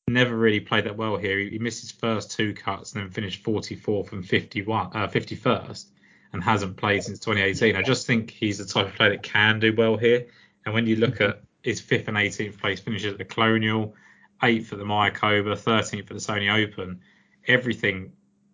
[0.08, 3.12] never really played that well here, he, he missed his first two cuts and then
[3.12, 5.86] finished 44th and 51, uh, 51st,
[6.34, 7.76] and hasn't played since 2018.
[7.76, 10.28] I just think he's the type of player that can do well here.
[10.66, 13.96] And when you look at his fifth and 18th place finishes at the Colonial,
[14.44, 17.02] eighth at the Mayakoba, 13th at the Sony Open,
[17.46, 18.14] everything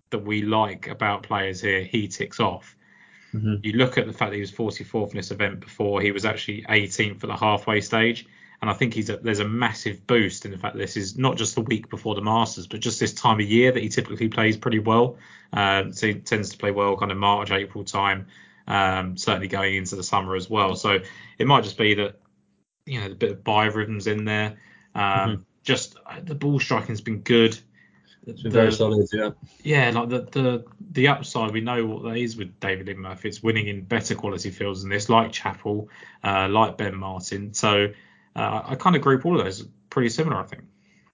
[0.10, 2.76] that we like about players here, he ticks off.
[3.34, 3.56] Mm-hmm.
[3.63, 6.26] You look at the fact that he was 44th in this event before, he was
[6.26, 8.28] actually 18th for the halfway stage.
[8.63, 11.36] And I think he's a, there's a massive boost in the fact this is not
[11.36, 14.30] just the week before the Masters, but just this time of year that he typically
[14.30, 15.17] plays pretty well.
[15.52, 18.28] Uh, so he tends to play well kind of March, April time,
[18.65, 20.78] um, certainly going into the summer as well.
[20.78, 20.99] So
[21.38, 22.21] it might just be that,
[22.86, 24.56] you know, a bit of biorhythms in there.
[24.95, 25.43] Um, Mhm.
[25.63, 27.60] Just uh, the ball striking's been good.
[28.26, 29.32] It's been The- very solid, yeah.
[29.63, 33.25] yeah, like the the the upside, we know what that is with David Lingmerth.
[33.25, 35.90] It's winning in better quality fields than this, like Chappell,
[36.23, 37.54] uh, like Ben Martin.
[37.54, 37.90] So
[38.36, 40.63] uh, I kind of group all of those pretty similar, I think.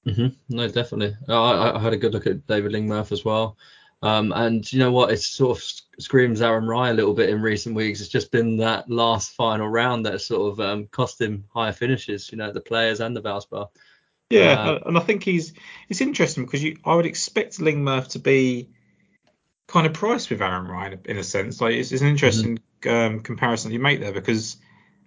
[0.06, 1.16] hmm No, definitely.
[1.28, 3.58] I, I- I had a good look at David Lingmerth as well.
[4.02, 5.12] Um, and you know what?
[5.12, 5.64] It sort of
[6.00, 8.00] screams Aaron Rai a little bit in recent weeks.
[8.00, 12.32] It's just been that last final round that sort of um, cost him higher finishes,
[12.32, 13.68] you know, the players and the Valspar.
[14.30, 15.54] Yeah, Uh, and I think he's
[15.90, 18.70] it's interesting because you I would expect Lingmerth to be
[19.68, 21.62] kind of priced with Aaron Ryan in a sense.
[21.62, 24.58] Like it's, it's an interesting um, comparison you make there because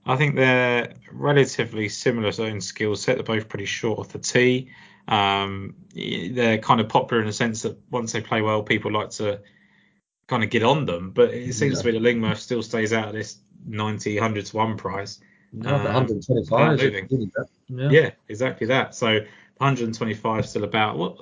[0.05, 3.17] I think they're relatively similar in skill set.
[3.17, 4.71] They're both pretty short off the tee.
[5.09, 9.11] Um, they're kind of popular in the sense that once they play well, people like
[9.11, 9.41] to
[10.27, 11.11] kind of get on them.
[11.11, 11.93] But it seems Yeah.
[11.93, 15.21] to be that Lingmerth still stays out of this 90, 100 to 1 price.
[15.53, 17.09] No, Um, 125 without is moving.
[17.11, 17.47] really good.
[17.69, 17.91] Yeah.
[17.91, 18.95] Yeah, exactly that.
[18.95, 19.21] So
[19.59, 21.17] 125 still about what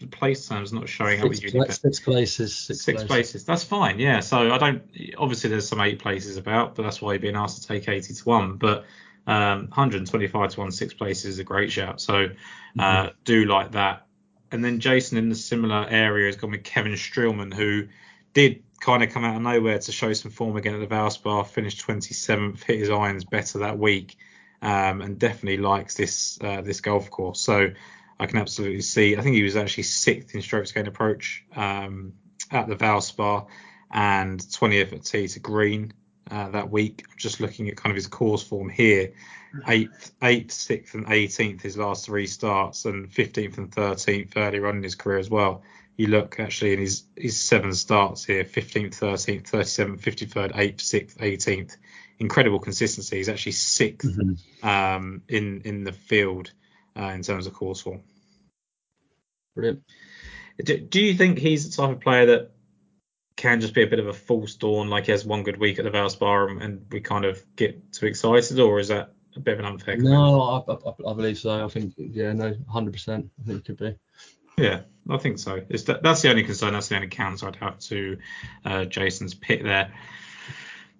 [0.00, 2.56] the place time's not showing up Six, with pla- six places.
[2.56, 3.44] Six, Six places.
[3.44, 3.98] That's fine.
[3.98, 4.20] Yeah.
[4.20, 4.82] So I don't.
[5.18, 8.14] Obviously, there's some eight places about, but that's why you're being asked to take 80
[8.14, 8.56] to one.
[8.56, 8.84] But
[9.26, 12.00] um, 125 to one, six places is a great shout.
[12.00, 12.28] So
[12.78, 14.06] uh, do like that.
[14.50, 17.88] And then Jason in the similar area has gone with Kevin Streelman, who
[18.34, 21.46] did kind of come out of nowhere to show some form again at the Valspar,
[21.46, 24.16] finished 27th, hit his irons better that week,
[24.62, 27.40] um, and definitely likes this uh, this golf course.
[27.40, 27.70] So
[28.18, 29.16] I can absolutely see.
[29.16, 32.14] I think he was actually sixth in strokes gained approach um,
[32.50, 33.46] at the Valspar
[33.90, 35.92] and 20th at tee to green
[36.30, 37.04] uh, that week.
[37.10, 39.12] I'm just looking at kind of his course form here.
[39.68, 44.78] Eighth, eighth, sixth, and 18th his last three starts, and 15th and 13th earlier on
[44.78, 45.62] in his career as well.
[45.98, 51.18] You look actually in his his seven starts here: 15th, 13th, 37th, 53rd, 8th, 6th,
[51.18, 51.76] 18th.
[52.18, 53.16] Incredible consistency.
[53.16, 54.64] He's actually 6th Mhm.
[54.64, 56.52] um, in in the field
[56.96, 58.02] uh, in terms of course form.
[59.54, 59.82] Brilliant.
[60.62, 62.52] Do, do you think he's the type of player that
[63.36, 65.78] can just be a bit of a false dawn, like he has one good week
[65.78, 69.40] at the Valspar and, and we kind of get too excited, or is that a
[69.40, 70.12] bit of an unfair comment?
[70.12, 71.64] No, I, I, I believe so.
[71.64, 73.08] I think, yeah, no, 100%.
[73.08, 73.96] I think it could be.
[74.58, 75.62] Yeah, I think so.
[75.68, 76.74] It's that, that's the only concern.
[76.74, 78.18] That's the only counter I'd have to
[78.64, 79.92] uh, Jason's pick there.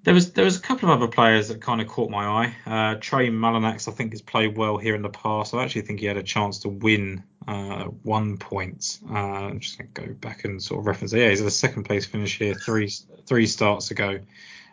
[0.04, 2.56] There was there was a couple of other players that kind of caught my eye.
[2.66, 5.54] Uh, Trey Mullinax, I think, has played well here in the past.
[5.54, 8.98] I actually think he had a chance to win uh, one point.
[9.08, 11.20] Uh, I'm just going to go back and sort of reference it.
[11.20, 12.90] Yeah, he's at a second place finish here three
[13.26, 14.18] three starts ago.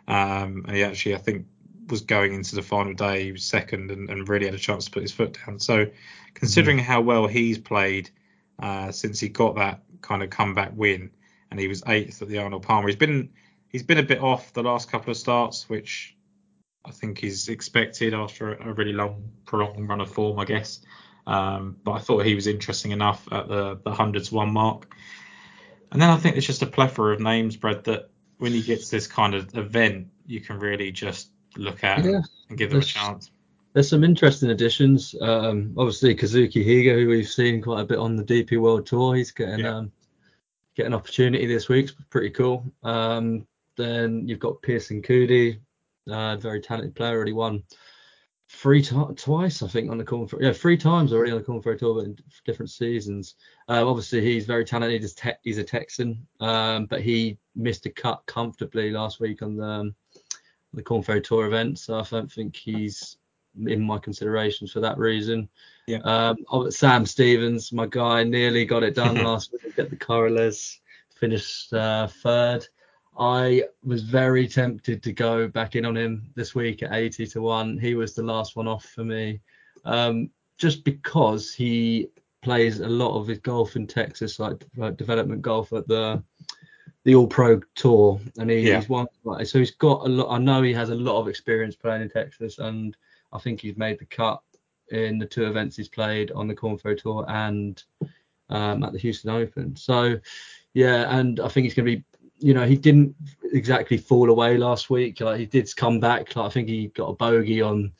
[0.08, 1.46] Um, and he actually, I think,
[1.88, 3.24] was going into the final day.
[3.24, 5.60] He was second and, and really had a chance to put his foot down.
[5.60, 5.86] So,
[6.34, 8.10] considering how well he's played
[8.60, 11.10] uh, since he got that kind of comeback win,
[11.50, 13.30] and he was eighth at the Arnold Palmer, he's been
[13.70, 16.16] he's been a bit off the last couple of starts, which
[16.84, 20.80] I think is expected after a, really long, prolonged run of form, I guess.
[21.26, 24.92] Um, but I thought he was interesting enough at the the hundred to one mark.
[25.92, 28.80] And then I think it's just a plethora of names, Brad, that when you get
[28.82, 32.80] to this kind of event, you can really just look at Yeah, and, give them
[32.80, 33.30] a chance.
[33.72, 35.14] There's some interesting additions.
[35.20, 39.14] Um, obviously, Kazuki Higa, who we've seen quite a bit on the DP World Tour,
[39.14, 39.76] he's getting Yeah.
[39.76, 39.92] um,
[40.74, 41.86] getting an opportunity this week.
[41.86, 42.64] It's pretty cool.
[42.82, 43.46] Um,
[43.76, 45.60] then you've got Pearson Coody,
[46.10, 47.62] uh, very talented player, already won
[48.48, 50.46] three ti twice, I think, on the Korn Ferry.
[50.46, 53.36] Yeah, three times already on the Korn Ferry Tour, but in different seasons.
[53.68, 55.00] Um, obviously, he's very talented.
[55.02, 59.56] He's, te- he's a Texan, um, but he missed a cut comfortably last week on
[59.56, 59.94] the um,
[60.72, 63.16] the Korn Ferry Tour event, so I don't think he's
[63.66, 65.48] in my considerations for that reason.
[65.86, 65.98] Yeah.
[66.04, 70.78] Um, oh, Sam Stevens, my guy, nearly got it done last week at the Corales,
[71.16, 72.66] finished uh, third.
[73.20, 77.42] I was very tempted to go back in on him this week at 80 to
[77.42, 77.78] 1.
[77.78, 79.40] He was the last one off for me.
[79.84, 82.08] Um, just because he
[82.42, 86.22] plays a lot of his golf in Texas, like, like development golf at the
[87.04, 88.76] the All Pro Tour, and he, Yeah.
[88.80, 89.06] he's won.
[89.44, 90.30] So he's got a lot.
[90.30, 92.94] I know he has a lot of experience playing in Texas, and
[93.32, 94.42] I think he's made the cut
[94.90, 97.82] in the two events he's played on the Korn Ferry Tour and
[98.50, 99.76] um, at the Houston Open.
[99.76, 100.18] So
[100.74, 102.04] yeah, and I think he's going to be.
[102.40, 103.14] You know, he didn't
[103.52, 105.20] exactly fall away last week.
[105.20, 106.34] Like he did come back.
[106.36, 107.92] Like I think he got a bogey on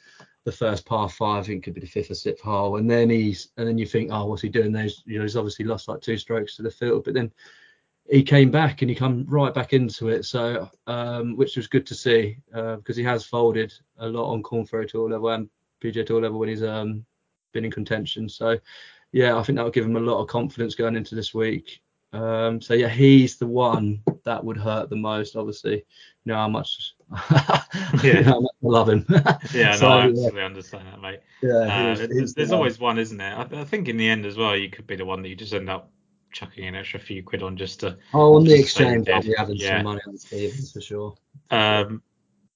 [0.44, 1.44] the first par five.
[1.44, 3.86] I think could be the fifth or sixth hole, and then he's and then you
[3.86, 4.72] think, oh, what's he doing?
[4.72, 7.30] There's you know he's obviously lost like two strokes to the field, but then
[8.10, 10.24] he came back and he come right back into it.
[10.24, 14.42] So um, which was good to see uh, because he has folded a lot on
[14.42, 15.48] Korn Ferry Tour level and
[15.82, 17.04] PGA Tour level when he's um,
[17.52, 18.28] been in contention.
[18.28, 18.58] So
[19.12, 21.82] yeah, I think that will give him a lot of confidence going into this week.
[22.12, 25.36] Um, so yeah, he's the one that would hurt the most.
[25.36, 25.84] Obviously, you
[26.26, 26.94] know how much,
[28.02, 29.06] you know how much I love him.
[29.54, 31.20] Yeah, no, So, I yeah, understand that, mate.
[31.42, 33.36] yeah, Uh, he was- there's the always one, isn't there?
[33.36, 35.36] I, I think in the end as well, you could be the one that you
[35.36, 35.90] just end up
[36.32, 37.96] chucking an extra few quid on just to.
[38.12, 39.76] Oh, on the just so you exchange, I'll be having Yeah.
[39.76, 41.14] some money on Stevens for sure.
[41.50, 42.02] Um,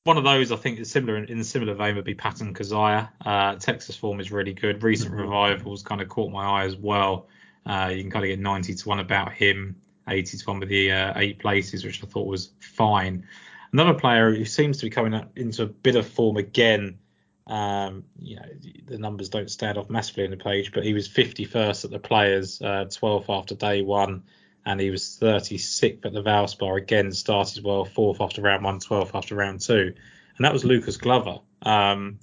[0.04, 2.54] one of those I think is similar in, in a similar vein would be Patton
[2.54, 3.08] Kizzire.
[3.24, 4.82] Uh, Texas form is really good.
[4.82, 5.18] Recent Mhm.
[5.18, 7.28] revivals kind of caught my eye as well.
[7.66, 9.76] Uh, you can kind of get 90 to one about him,
[10.08, 13.26] 80 to one with the uh, eight places, which I thought was fine.
[13.72, 16.98] Another player who seems to be coming up into a bit of form again.
[17.46, 18.46] Um, you know,
[18.86, 21.98] the numbers don't stand off massively in the page, but he was 51st at the
[21.98, 24.22] Players, uh, 12th after day one,
[24.64, 27.12] and he was 36th at the Valspar again.
[27.12, 29.92] Started well, fourth after round one, 12th after round two,
[30.36, 31.38] and that was Lucas Glover.
[31.62, 32.18] Um,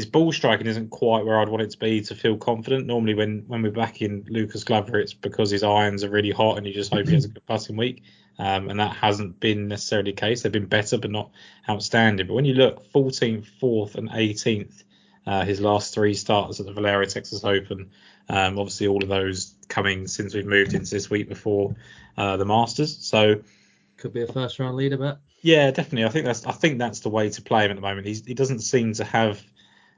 [0.00, 2.86] his ball striking isn't quite where I'd want it to be to feel confident.
[2.86, 6.56] Normally, when when we're back in Lucas Glover, it's because his irons are really hot
[6.56, 8.02] and you just hope he has a good passing week.
[8.38, 10.40] Um, and that hasn't been necessarily the case.
[10.40, 11.30] They've been better, but not
[11.68, 12.26] outstanding.
[12.26, 14.82] But when you look 14th, 4th, and 18th,
[15.26, 17.90] uh, his last three starts at the Valero Texas Open,
[18.30, 21.76] um, obviously all of those coming since we've moved into this week before
[22.16, 22.96] uh, the Masters.
[22.96, 23.42] So
[23.98, 25.18] could be a first round leader bet.
[25.42, 26.04] Yeah, definitely.
[26.04, 28.06] I think that's I think that's the way to play him at the moment.
[28.06, 29.42] He's, he doesn't seem to have,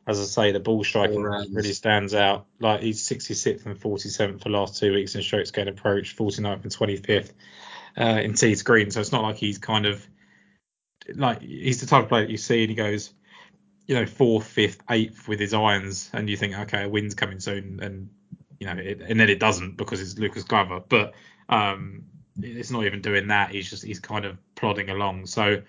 [0.07, 2.47] as I say, the ball striking really stands out.
[2.59, 6.63] Like he's 66th and 47th for the last two weeks in strokes gained approach, 49th
[6.63, 7.31] and 25th
[7.99, 8.91] uh, in tee to green.
[8.91, 10.05] So it's not like he's kind of
[11.15, 13.13] like he's the type of player that you see and he goes,
[13.87, 17.41] you know, fourth, fifth, eighth with his irons, and you think, okay, a win's coming
[17.41, 18.11] soon, and
[18.59, 20.81] you know, it, and then it doesn't because it's Lucas Glover.
[20.81, 21.15] But
[21.49, 22.05] um,
[22.41, 23.51] it's not even doing that.
[23.51, 25.27] He's just he's kind of plodding along.
[25.27, 25.63] So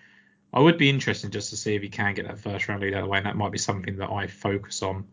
[0.53, 2.93] I would be interested just to see if he can get that first round lead
[2.93, 5.05] out of the way, and that might be something that I focus on.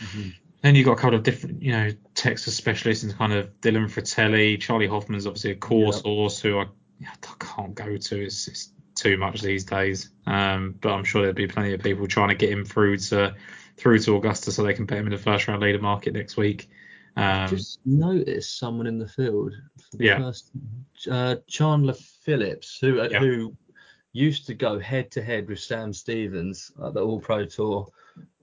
[0.00, 0.28] Mm-hmm.
[0.62, 3.90] Then you've got a couple of different, you know, Texas specialists and kind of Dylan
[3.90, 6.04] Frittelli, Charley Hoffman's obviously a course yep.
[6.04, 6.66] horse who I,
[7.02, 8.22] I can't go to.
[8.22, 10.10] It's, it's too much these days.
[10.26, 13.34] Um, but I'm sure there'll be plenty of people trying to get him through to
[13.78, 16.36] through to Augusta so they can put him in the first round leader market next
[16.36, 16.68] week.
[17.16, 19.54] Um, just noticed someone in the field
[19.90, 20.18] for the yeah.
[20.18, 20.50] first
[21.10, 23.18] uh, Chandler Phillips, who uh, yeah.
[23.18, 23.56] who
[24.12, 27.86] used to go head to head with Sam Stevens at the All Pro Tour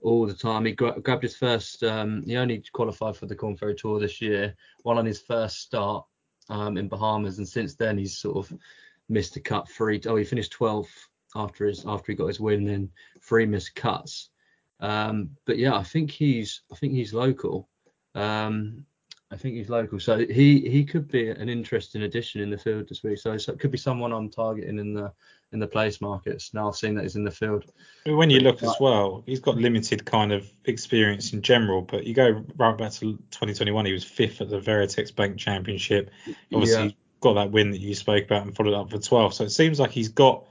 [0.02, 0.64] all the time.
[0.64, 1.82] He gra- grabbed his first.
[1.82, 4.54] Um, he only qualified for the Korn Ferry Tour this year,
[4.84, 6.04] won on his first start
[6.48, 8.58] um, in Bahamas, and since then he's sort of
[9.08, 10.00] missed a cut three.
[10.06, 12.88] Oh, he finished 12th after his after he got his win, and
[13.20, 14.30] three missed cuts.
[14.80, 17.68] Um, but yeah, I think he's I think he's local.
[18.14, 18.84] Um,
[19.30, 22.88] I think he's local, so he he could be an interesting addition in the field
[22.88, 23.18] this week.
[23.18, 25.12] So, so it could be someone I'm targeting in the
[25.52, 26.52] in the place markets.
[26.52, 27.64] Now I've seen that he's in the field.
[28.04, 32.14] When you look as well, he's got limited kind of experience in general, but you
[32.14, 36.10] go right back to 2021, he was fifth at the Veritex Bank Championship.
[36.52, 36.90] Obviously, yeah.
[37.20, 39.34] got that win that you spoke about and followed up for 12.
[39.34, 40.46] So it seems like he's got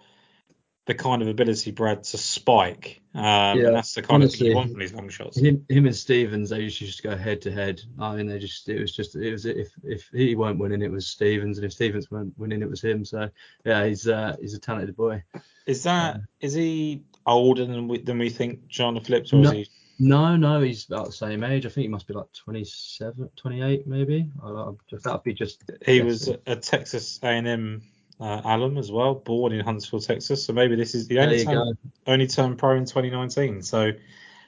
[0.88, 3.02] the kind of ability, Brad, to spike.
[3.14, 5.38] Um, yeah, and that's the kind honestly, of thing you want from these long shots.
[5.38, 7.82] Him, him and Stevens, they used to just go head to head.
[8.00, 10.92] I mean, they just, it was just, it was if if he weren't winning, it
[10.92, 13.04] was Stevens, and if Stevens weren't winning, it was him.
[13.04, 13.30] So
[13.66, 15.24] yeah, he's uh, he's a talented boy.
[15.66, 19.50] Is that um, is he older than we than we think, John Phillips, or no,
[19.50, 19.70] is he?
[20.00, 21.66] No, no, he's about the same age.
[21.66, 24.32] I think he must be like 27, 28 maybe.
[24.42, 24.70] I,
[25.04, 25.64] that'd be just.
[25.86, 27.82] He was a Texas A&M
[28.20, 30.46] uh, alum as well, born in Huntsville, Texas.
[30.46, 33.62] So maybe this is the only time, only turned pro in 2019.
[33.62, 33.92] So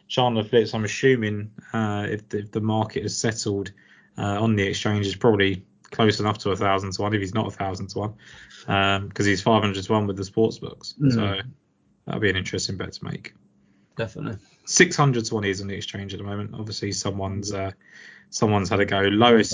[0.08, 3.72] Chandler Phillips, I'm assuming uh, if, if, the market has settled
[4.18, 7.14] uh, on the exchange, is probably close enough to a thousand to one.
[7.14, 8.14] If he's not a thousand to one,
[8.62, 10.96] because um, he's 500 to one with the sports books.
[11.00, 11.14] Mm.
[11.14, 11.42] So
[12.06, 13.34] that'll be an interesting bet to make.
[13.96, 14.40] Definitely.
[14.66, 16.52] 600 to one is on the exchange at the moment.
[16.54, 17.72] Obviously, someone's uh,
[18.32, 19.02] someone's had a go.
[19.02, 19.54] Lowest.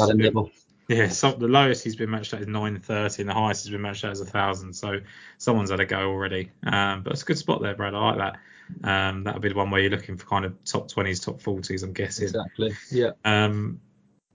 [0.87, 3.81] Yeah, so the lowest he's been matched at is 930, and the highest he's been
[3.81, 4.73] matched at is 1,000.
[4.73, 4.99] So
[5.37, 6.51] someone's had a go already.
[6.65, 7.95] Um, but it's a good spot there, Brad.
[7.95, 8.37] I like that.
[8.83, 11.83] Um, that'll be the one where you're looking for kind of top 20s, top 40s,
[11.83, 12.25] I'm guessing.
[12.25, 12.73] Exactly.
[12.91, 13.11] Yeah.
[13.23, 13.79] Um,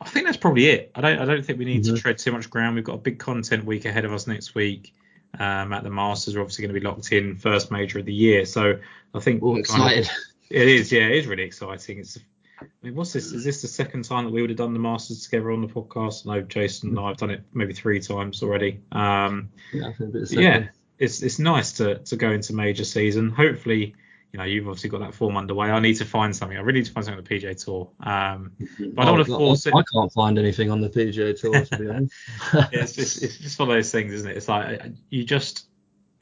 [0.00, 0.90] I think that's probably it.
[0.94, 1.18] I don't.
[1.18, 1.94] I don't think we need mm-hmm.
[1.94, 2.74] to tread too much ground.
[2.74, 4.94] We've got a big content week ahead of us next week.
[5.38, 8.14] Um, at the Masters, we're obviously going to be locked in first major of the
[8.14, 8.46] year.
[8.46, 8.78] So
[9.14, 9.42] I think.
[9.42, 10.06] All excited.
[10.06, 10.12] Of,
[10.48, 10.90] it is.
[10.90, 11.98] Yeah, it is really exciting.
[11.98, 12.18] It's
[12.62, 13.32] I mean, what's this?
[13.32, 15.68] Is this the second time that we would have done the Masters together on the
[15.68, 16.28] podcast?
[16.28, 18.80] I know Jason and I have done it maybe three times already.
[18.92, 19.92] Um, yeah,
[20.30, 23.30] yeah, it's it's nice to to go into major season.
[23.30, 23.94] Hopefully,
[24.32, 25.70] you know, you've obviously got that form underway.
[25.70, 26.56] I need to find something.
[26.56, 27.90] I really need to find something on the PGA Tour.
[28.00, 28.52] Um,
[28.94, 29.74] but I don't want to force it.
[29.74, 32.14] I can't find anything on the PGA Tour to be honest.
[32.72, 34.36] it's just it's just one of those things, isn't it?
[34.36, 35.66] It's like you just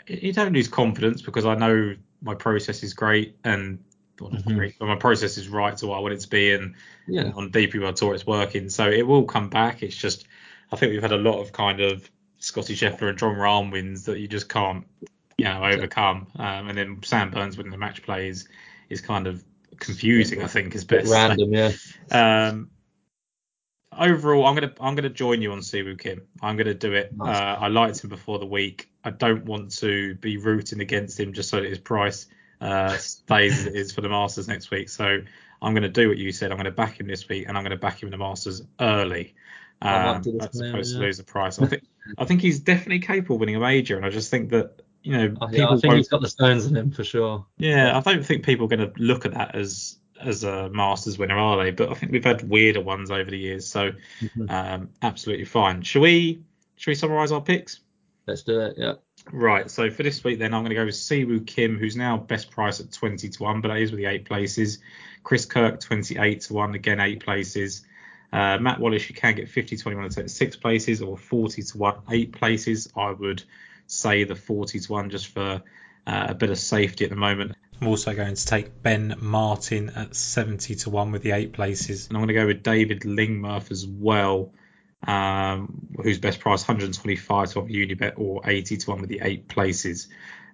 [0.07, 3.79] you don't lose confidence because I know my process is great and
[4.19, 4.87] mm-hmm.
[4.87, 6.75] my process is right to what I want it to be, and,
[7.07, 7.31] yeah.
[7.35, 8.69] on DP World Tour it's working.
[8.69, 9.83] So it will come back.
[9.83, 10.27] It's just
[10.71, 12.09] I think we've had a lot of kind of
[12.39, 14.87] Scotty Scheffler and Jon Rahm wins that you just can't
[15.37, 16.27] you know overcome.
[16.37, 18.49] Um, and then Sam Burns winning the match play is,
[18.89, 19.43] is kind of
[19.79, 20.43] confusing.
[20.43, 21.11] I think is best.
[21.11, 21.73] Random, yeah.
[22.11, 22.71] Um,
[23.97, 26.23] overall, I'm gonna I'm gonna join you on Si Woo Kim.
[26.43, 27.17] I'm gonna do it.
[27.17, 27.37] Nice.
[27.37, 28.91] Uh, I liked him before the week.
[29.05, 32.27] I don't want to be rooting against him just so that his price
[32.61, 34.89] uh, stays it is for the Masters next week.
[34.89, 35.21] So
[35.63, 36.51] I'm going to do what you said.
[36.51, 38.19] I'm going to back him this week, and I'm going to back him in the
[38.19, 39.35] Masters early.
[39.81, 41.61] Um, as opposed to lose the price.
[41.61, 41.85] I think
[42.19, 45.17] I think he's definitely capable of winning a major, and I just think that you
[45.17, 47.47] know oh, yeah, I think he's got the stones in him for sure.
[47.59, 51.17] Yeah, I don't think people are going to look at that as as a Masters
[51.17, 51.71] winner, are they?
[51.71, 54.51] But I think we've had weirder ones over the years, so mm-hmm.
[54.51, 55.83] um, absolutely fine.
[55.83, 56.43] Shall we?
[56.77, 57.81] Shall we summarise our picks?
[58.27, 58.75] Let's do it.
[58.77, 58.95] Yeah.
[59.33, 61.97] Right, so for this week, then I'm going to go with Si Woo Kim, who's
[61.97, 64.79] now best price at 20 to 1, but that is with the eight places.
[65.23, 67.85] Chris Kirk, 28 to 1, again, eight places.
[68.33, 71.79] Uh, Matt Wallace, you can get 50 to 21 to six places, or 40 to
[71.79, 72.91] 1, eight places.
[72.97, 73.43] I would
[73.87, 75.63] say the 40 to 1 just for
[76.07, 77.55] uh, a bit of safety at the moment.
[77.81, 82.09] I'm also going to take Ben Martin at 70 to 1 with the eight places.
[82.09, 84.53] And I'm going to go with David Lingmerth as well
[85.07, 89.49] um, whose best price 125 to one Unibet or 80 to one with the eight
[89.49, 90.09] places.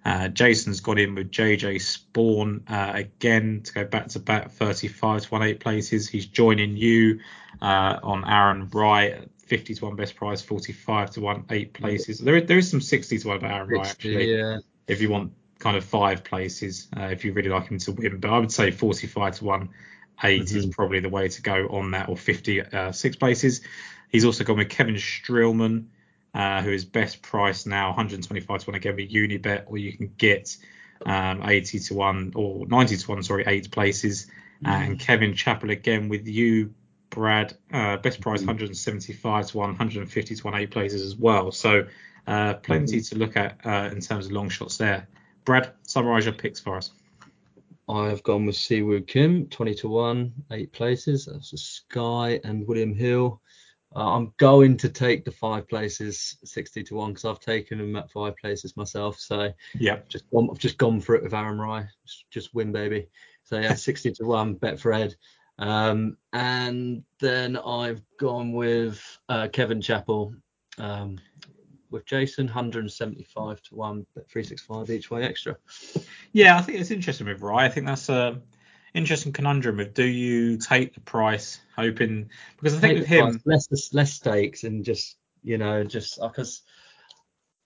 [0.05, 5.23] Uh, Jason's got in with JJ Spaun uh, again to go back to back 35
[5.23, 6.09] to one eight places.
[6.09, 7.21] He's joining you
[7.63, 12.19] uh, on Aaron Rai 50 to one best price, 45 to one eight places.
[12.19, 14.37] There, there is some 60 to one about Aaron Rai actually.
[14.37, 14.59] Yeah.
[14.87, 18.21] If you want kind of five places, uh, if you really like him to win,
[18.21, 19.71] but I would say 45 to one
[20.23, 20.59] eight mm-hmm.
[20.59, 23.63] is probably the way to go on that, or 50 uh, six places.
[24.15, 25.87] He's also gone with Kevin Streelman,
[26.35, 30.15] uh, who is best price now 125 to 1 again with Unibet, or you can
[30.17, 30.57] get
[31.05, 34.29] um, 80 to 1 or 90 to 1, sorry, eight places.
[34.65, 34.69] Mm.
[34.69, 36.73] And Kevin Chappell again with you,
[37.11, 38.47] Brad, uh, best price mm.
[38.47, 41.51] 175 to 1, 150 to 1, eight places as well.
[41.51, 41.85] So
[42.29, 43.09] uh, plenty mm.
[43.09, 45.09] to look at uh, in terms of long shots there.
[45.45, 46.93] Brad, summarise your picks for us.
[47.89, 51.27] I have gone with Si Woo Kim, 20 to 1, eight places.
[51.27, 53.41] That's a Sky and William Hill.
[53.95, 57.97] Uh, I'm going to take the five places 60 to one because I've taken them
[57.97, 59.19] at five places myself.
[59.21, 61.85] So yeah, just gone, I've just gone for it with Aaron Rai.
[62.05, 63.09] Just, just win, baby.
[63.45, 65.15] So yeah, 60 to one bet for Ed.
[65.59, 70.35] Um, and then I've gone with uh, Kevin Chappell
[70.79, 71.21] um,
[71.91, 75.57] with Jason, 175 to one, bet 365 each way extra.
[76.33, 77.67] Yeah, I think it's interesting with Rai.
[77.67, 78.41] I think that's a
[78.95, 83.69] interesting conundrum of do you take the price hoping because I think with him price,
[83.71, 86.63] less less stakes and just you know just because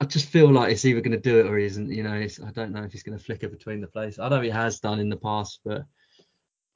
[0.00, 1.90] I just feel like it's either going to do it or he isn't.
[1.90, 4.20] You know, I don't know if he's going to flicker between the places.
[4.20, 5.84] I know he has done in the past, but.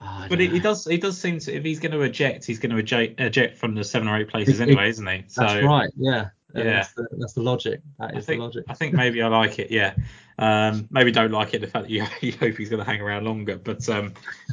[0.04, 0.84] Oh, but he, he, does.
[0.84, 1.54] He does seem to.
[1.54, 4.28] If he's going to eject, he's going to eject, eject from the seven or eight
[4.28, 5.24] places anyway, isn't he?
[5.28, 5.90] So, that's right.
[5.96, 6.28] Yeah.
[6.54, 7.80] Yeah, that's the, that's the logic.
[7.98, 8.64] That is think, the logic.
[8.68, 9.70] I think maybe I like it.
[9.70, 9.94] Yeah,
[10.38, 13.00] um, maybe don't like it the fact that you, you hope he's going to hang
[13.00, 13.56] around longer.
[13.56, 14.12] But um,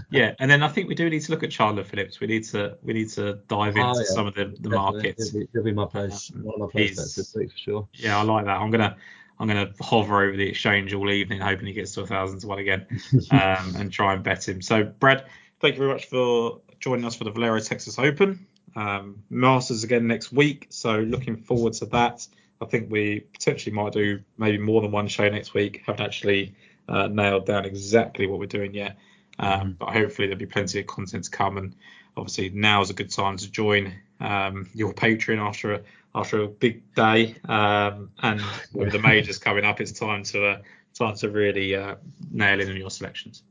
[0.09, 2.19] yeah, and then I think we do need to look at Chandler Phillips.
[2.19, 4.05] We need to we need to dive oh, into oh, yeah.
[4.05, 5.31] some of the, the markets.
[5.31, 7.87] He'll be, be my place, um, one of my place bets this week for sure.
[7.93, 8.57] Yeah, I like that.
[8.57, 8.95] I'm gonna
[9.39, 12.47] I'm gonna hover over the exchange all evening, hoping he gets to a thousand to
[12.47, 12.85] one again,
[13.31, 14.61] um, and try and bet him.
[14.61, 15.25] So Brad,
[15.59, 18.45] thank you very much for joining us for the Valero Texas Open.
[18.75, 22.27] Um, Masters again next week, so looking forward to that.
[22.61, 25.83] I think we potentially might do maybe more than one show next week.
[25.85, 26.55] Haven't actually
[26.89, 28.97] uh, nailed down exactly what we're doing yet,
[29.39, 29.71] um, mm-hmm.
[29.73, 31.57] but hopefully there'll be plenty of content to come.
[31.57, 31.75] And
[32.17, 35.81] obviously now is a good time to join um, your Patreon after a
[36.15, 38.41] after a big day, um, and
[38.73, 40.61] with the majors coming up, it's time to uh,
[40.93, 41.95] time to really uh,
[42.31, 43.43] nail in on your selections.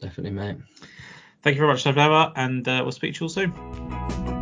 [0.00, 0.56] Definitely, mate.
[1.42, 4.35] Thank you very much, Trevor, and uh, we'll speak to you all soon.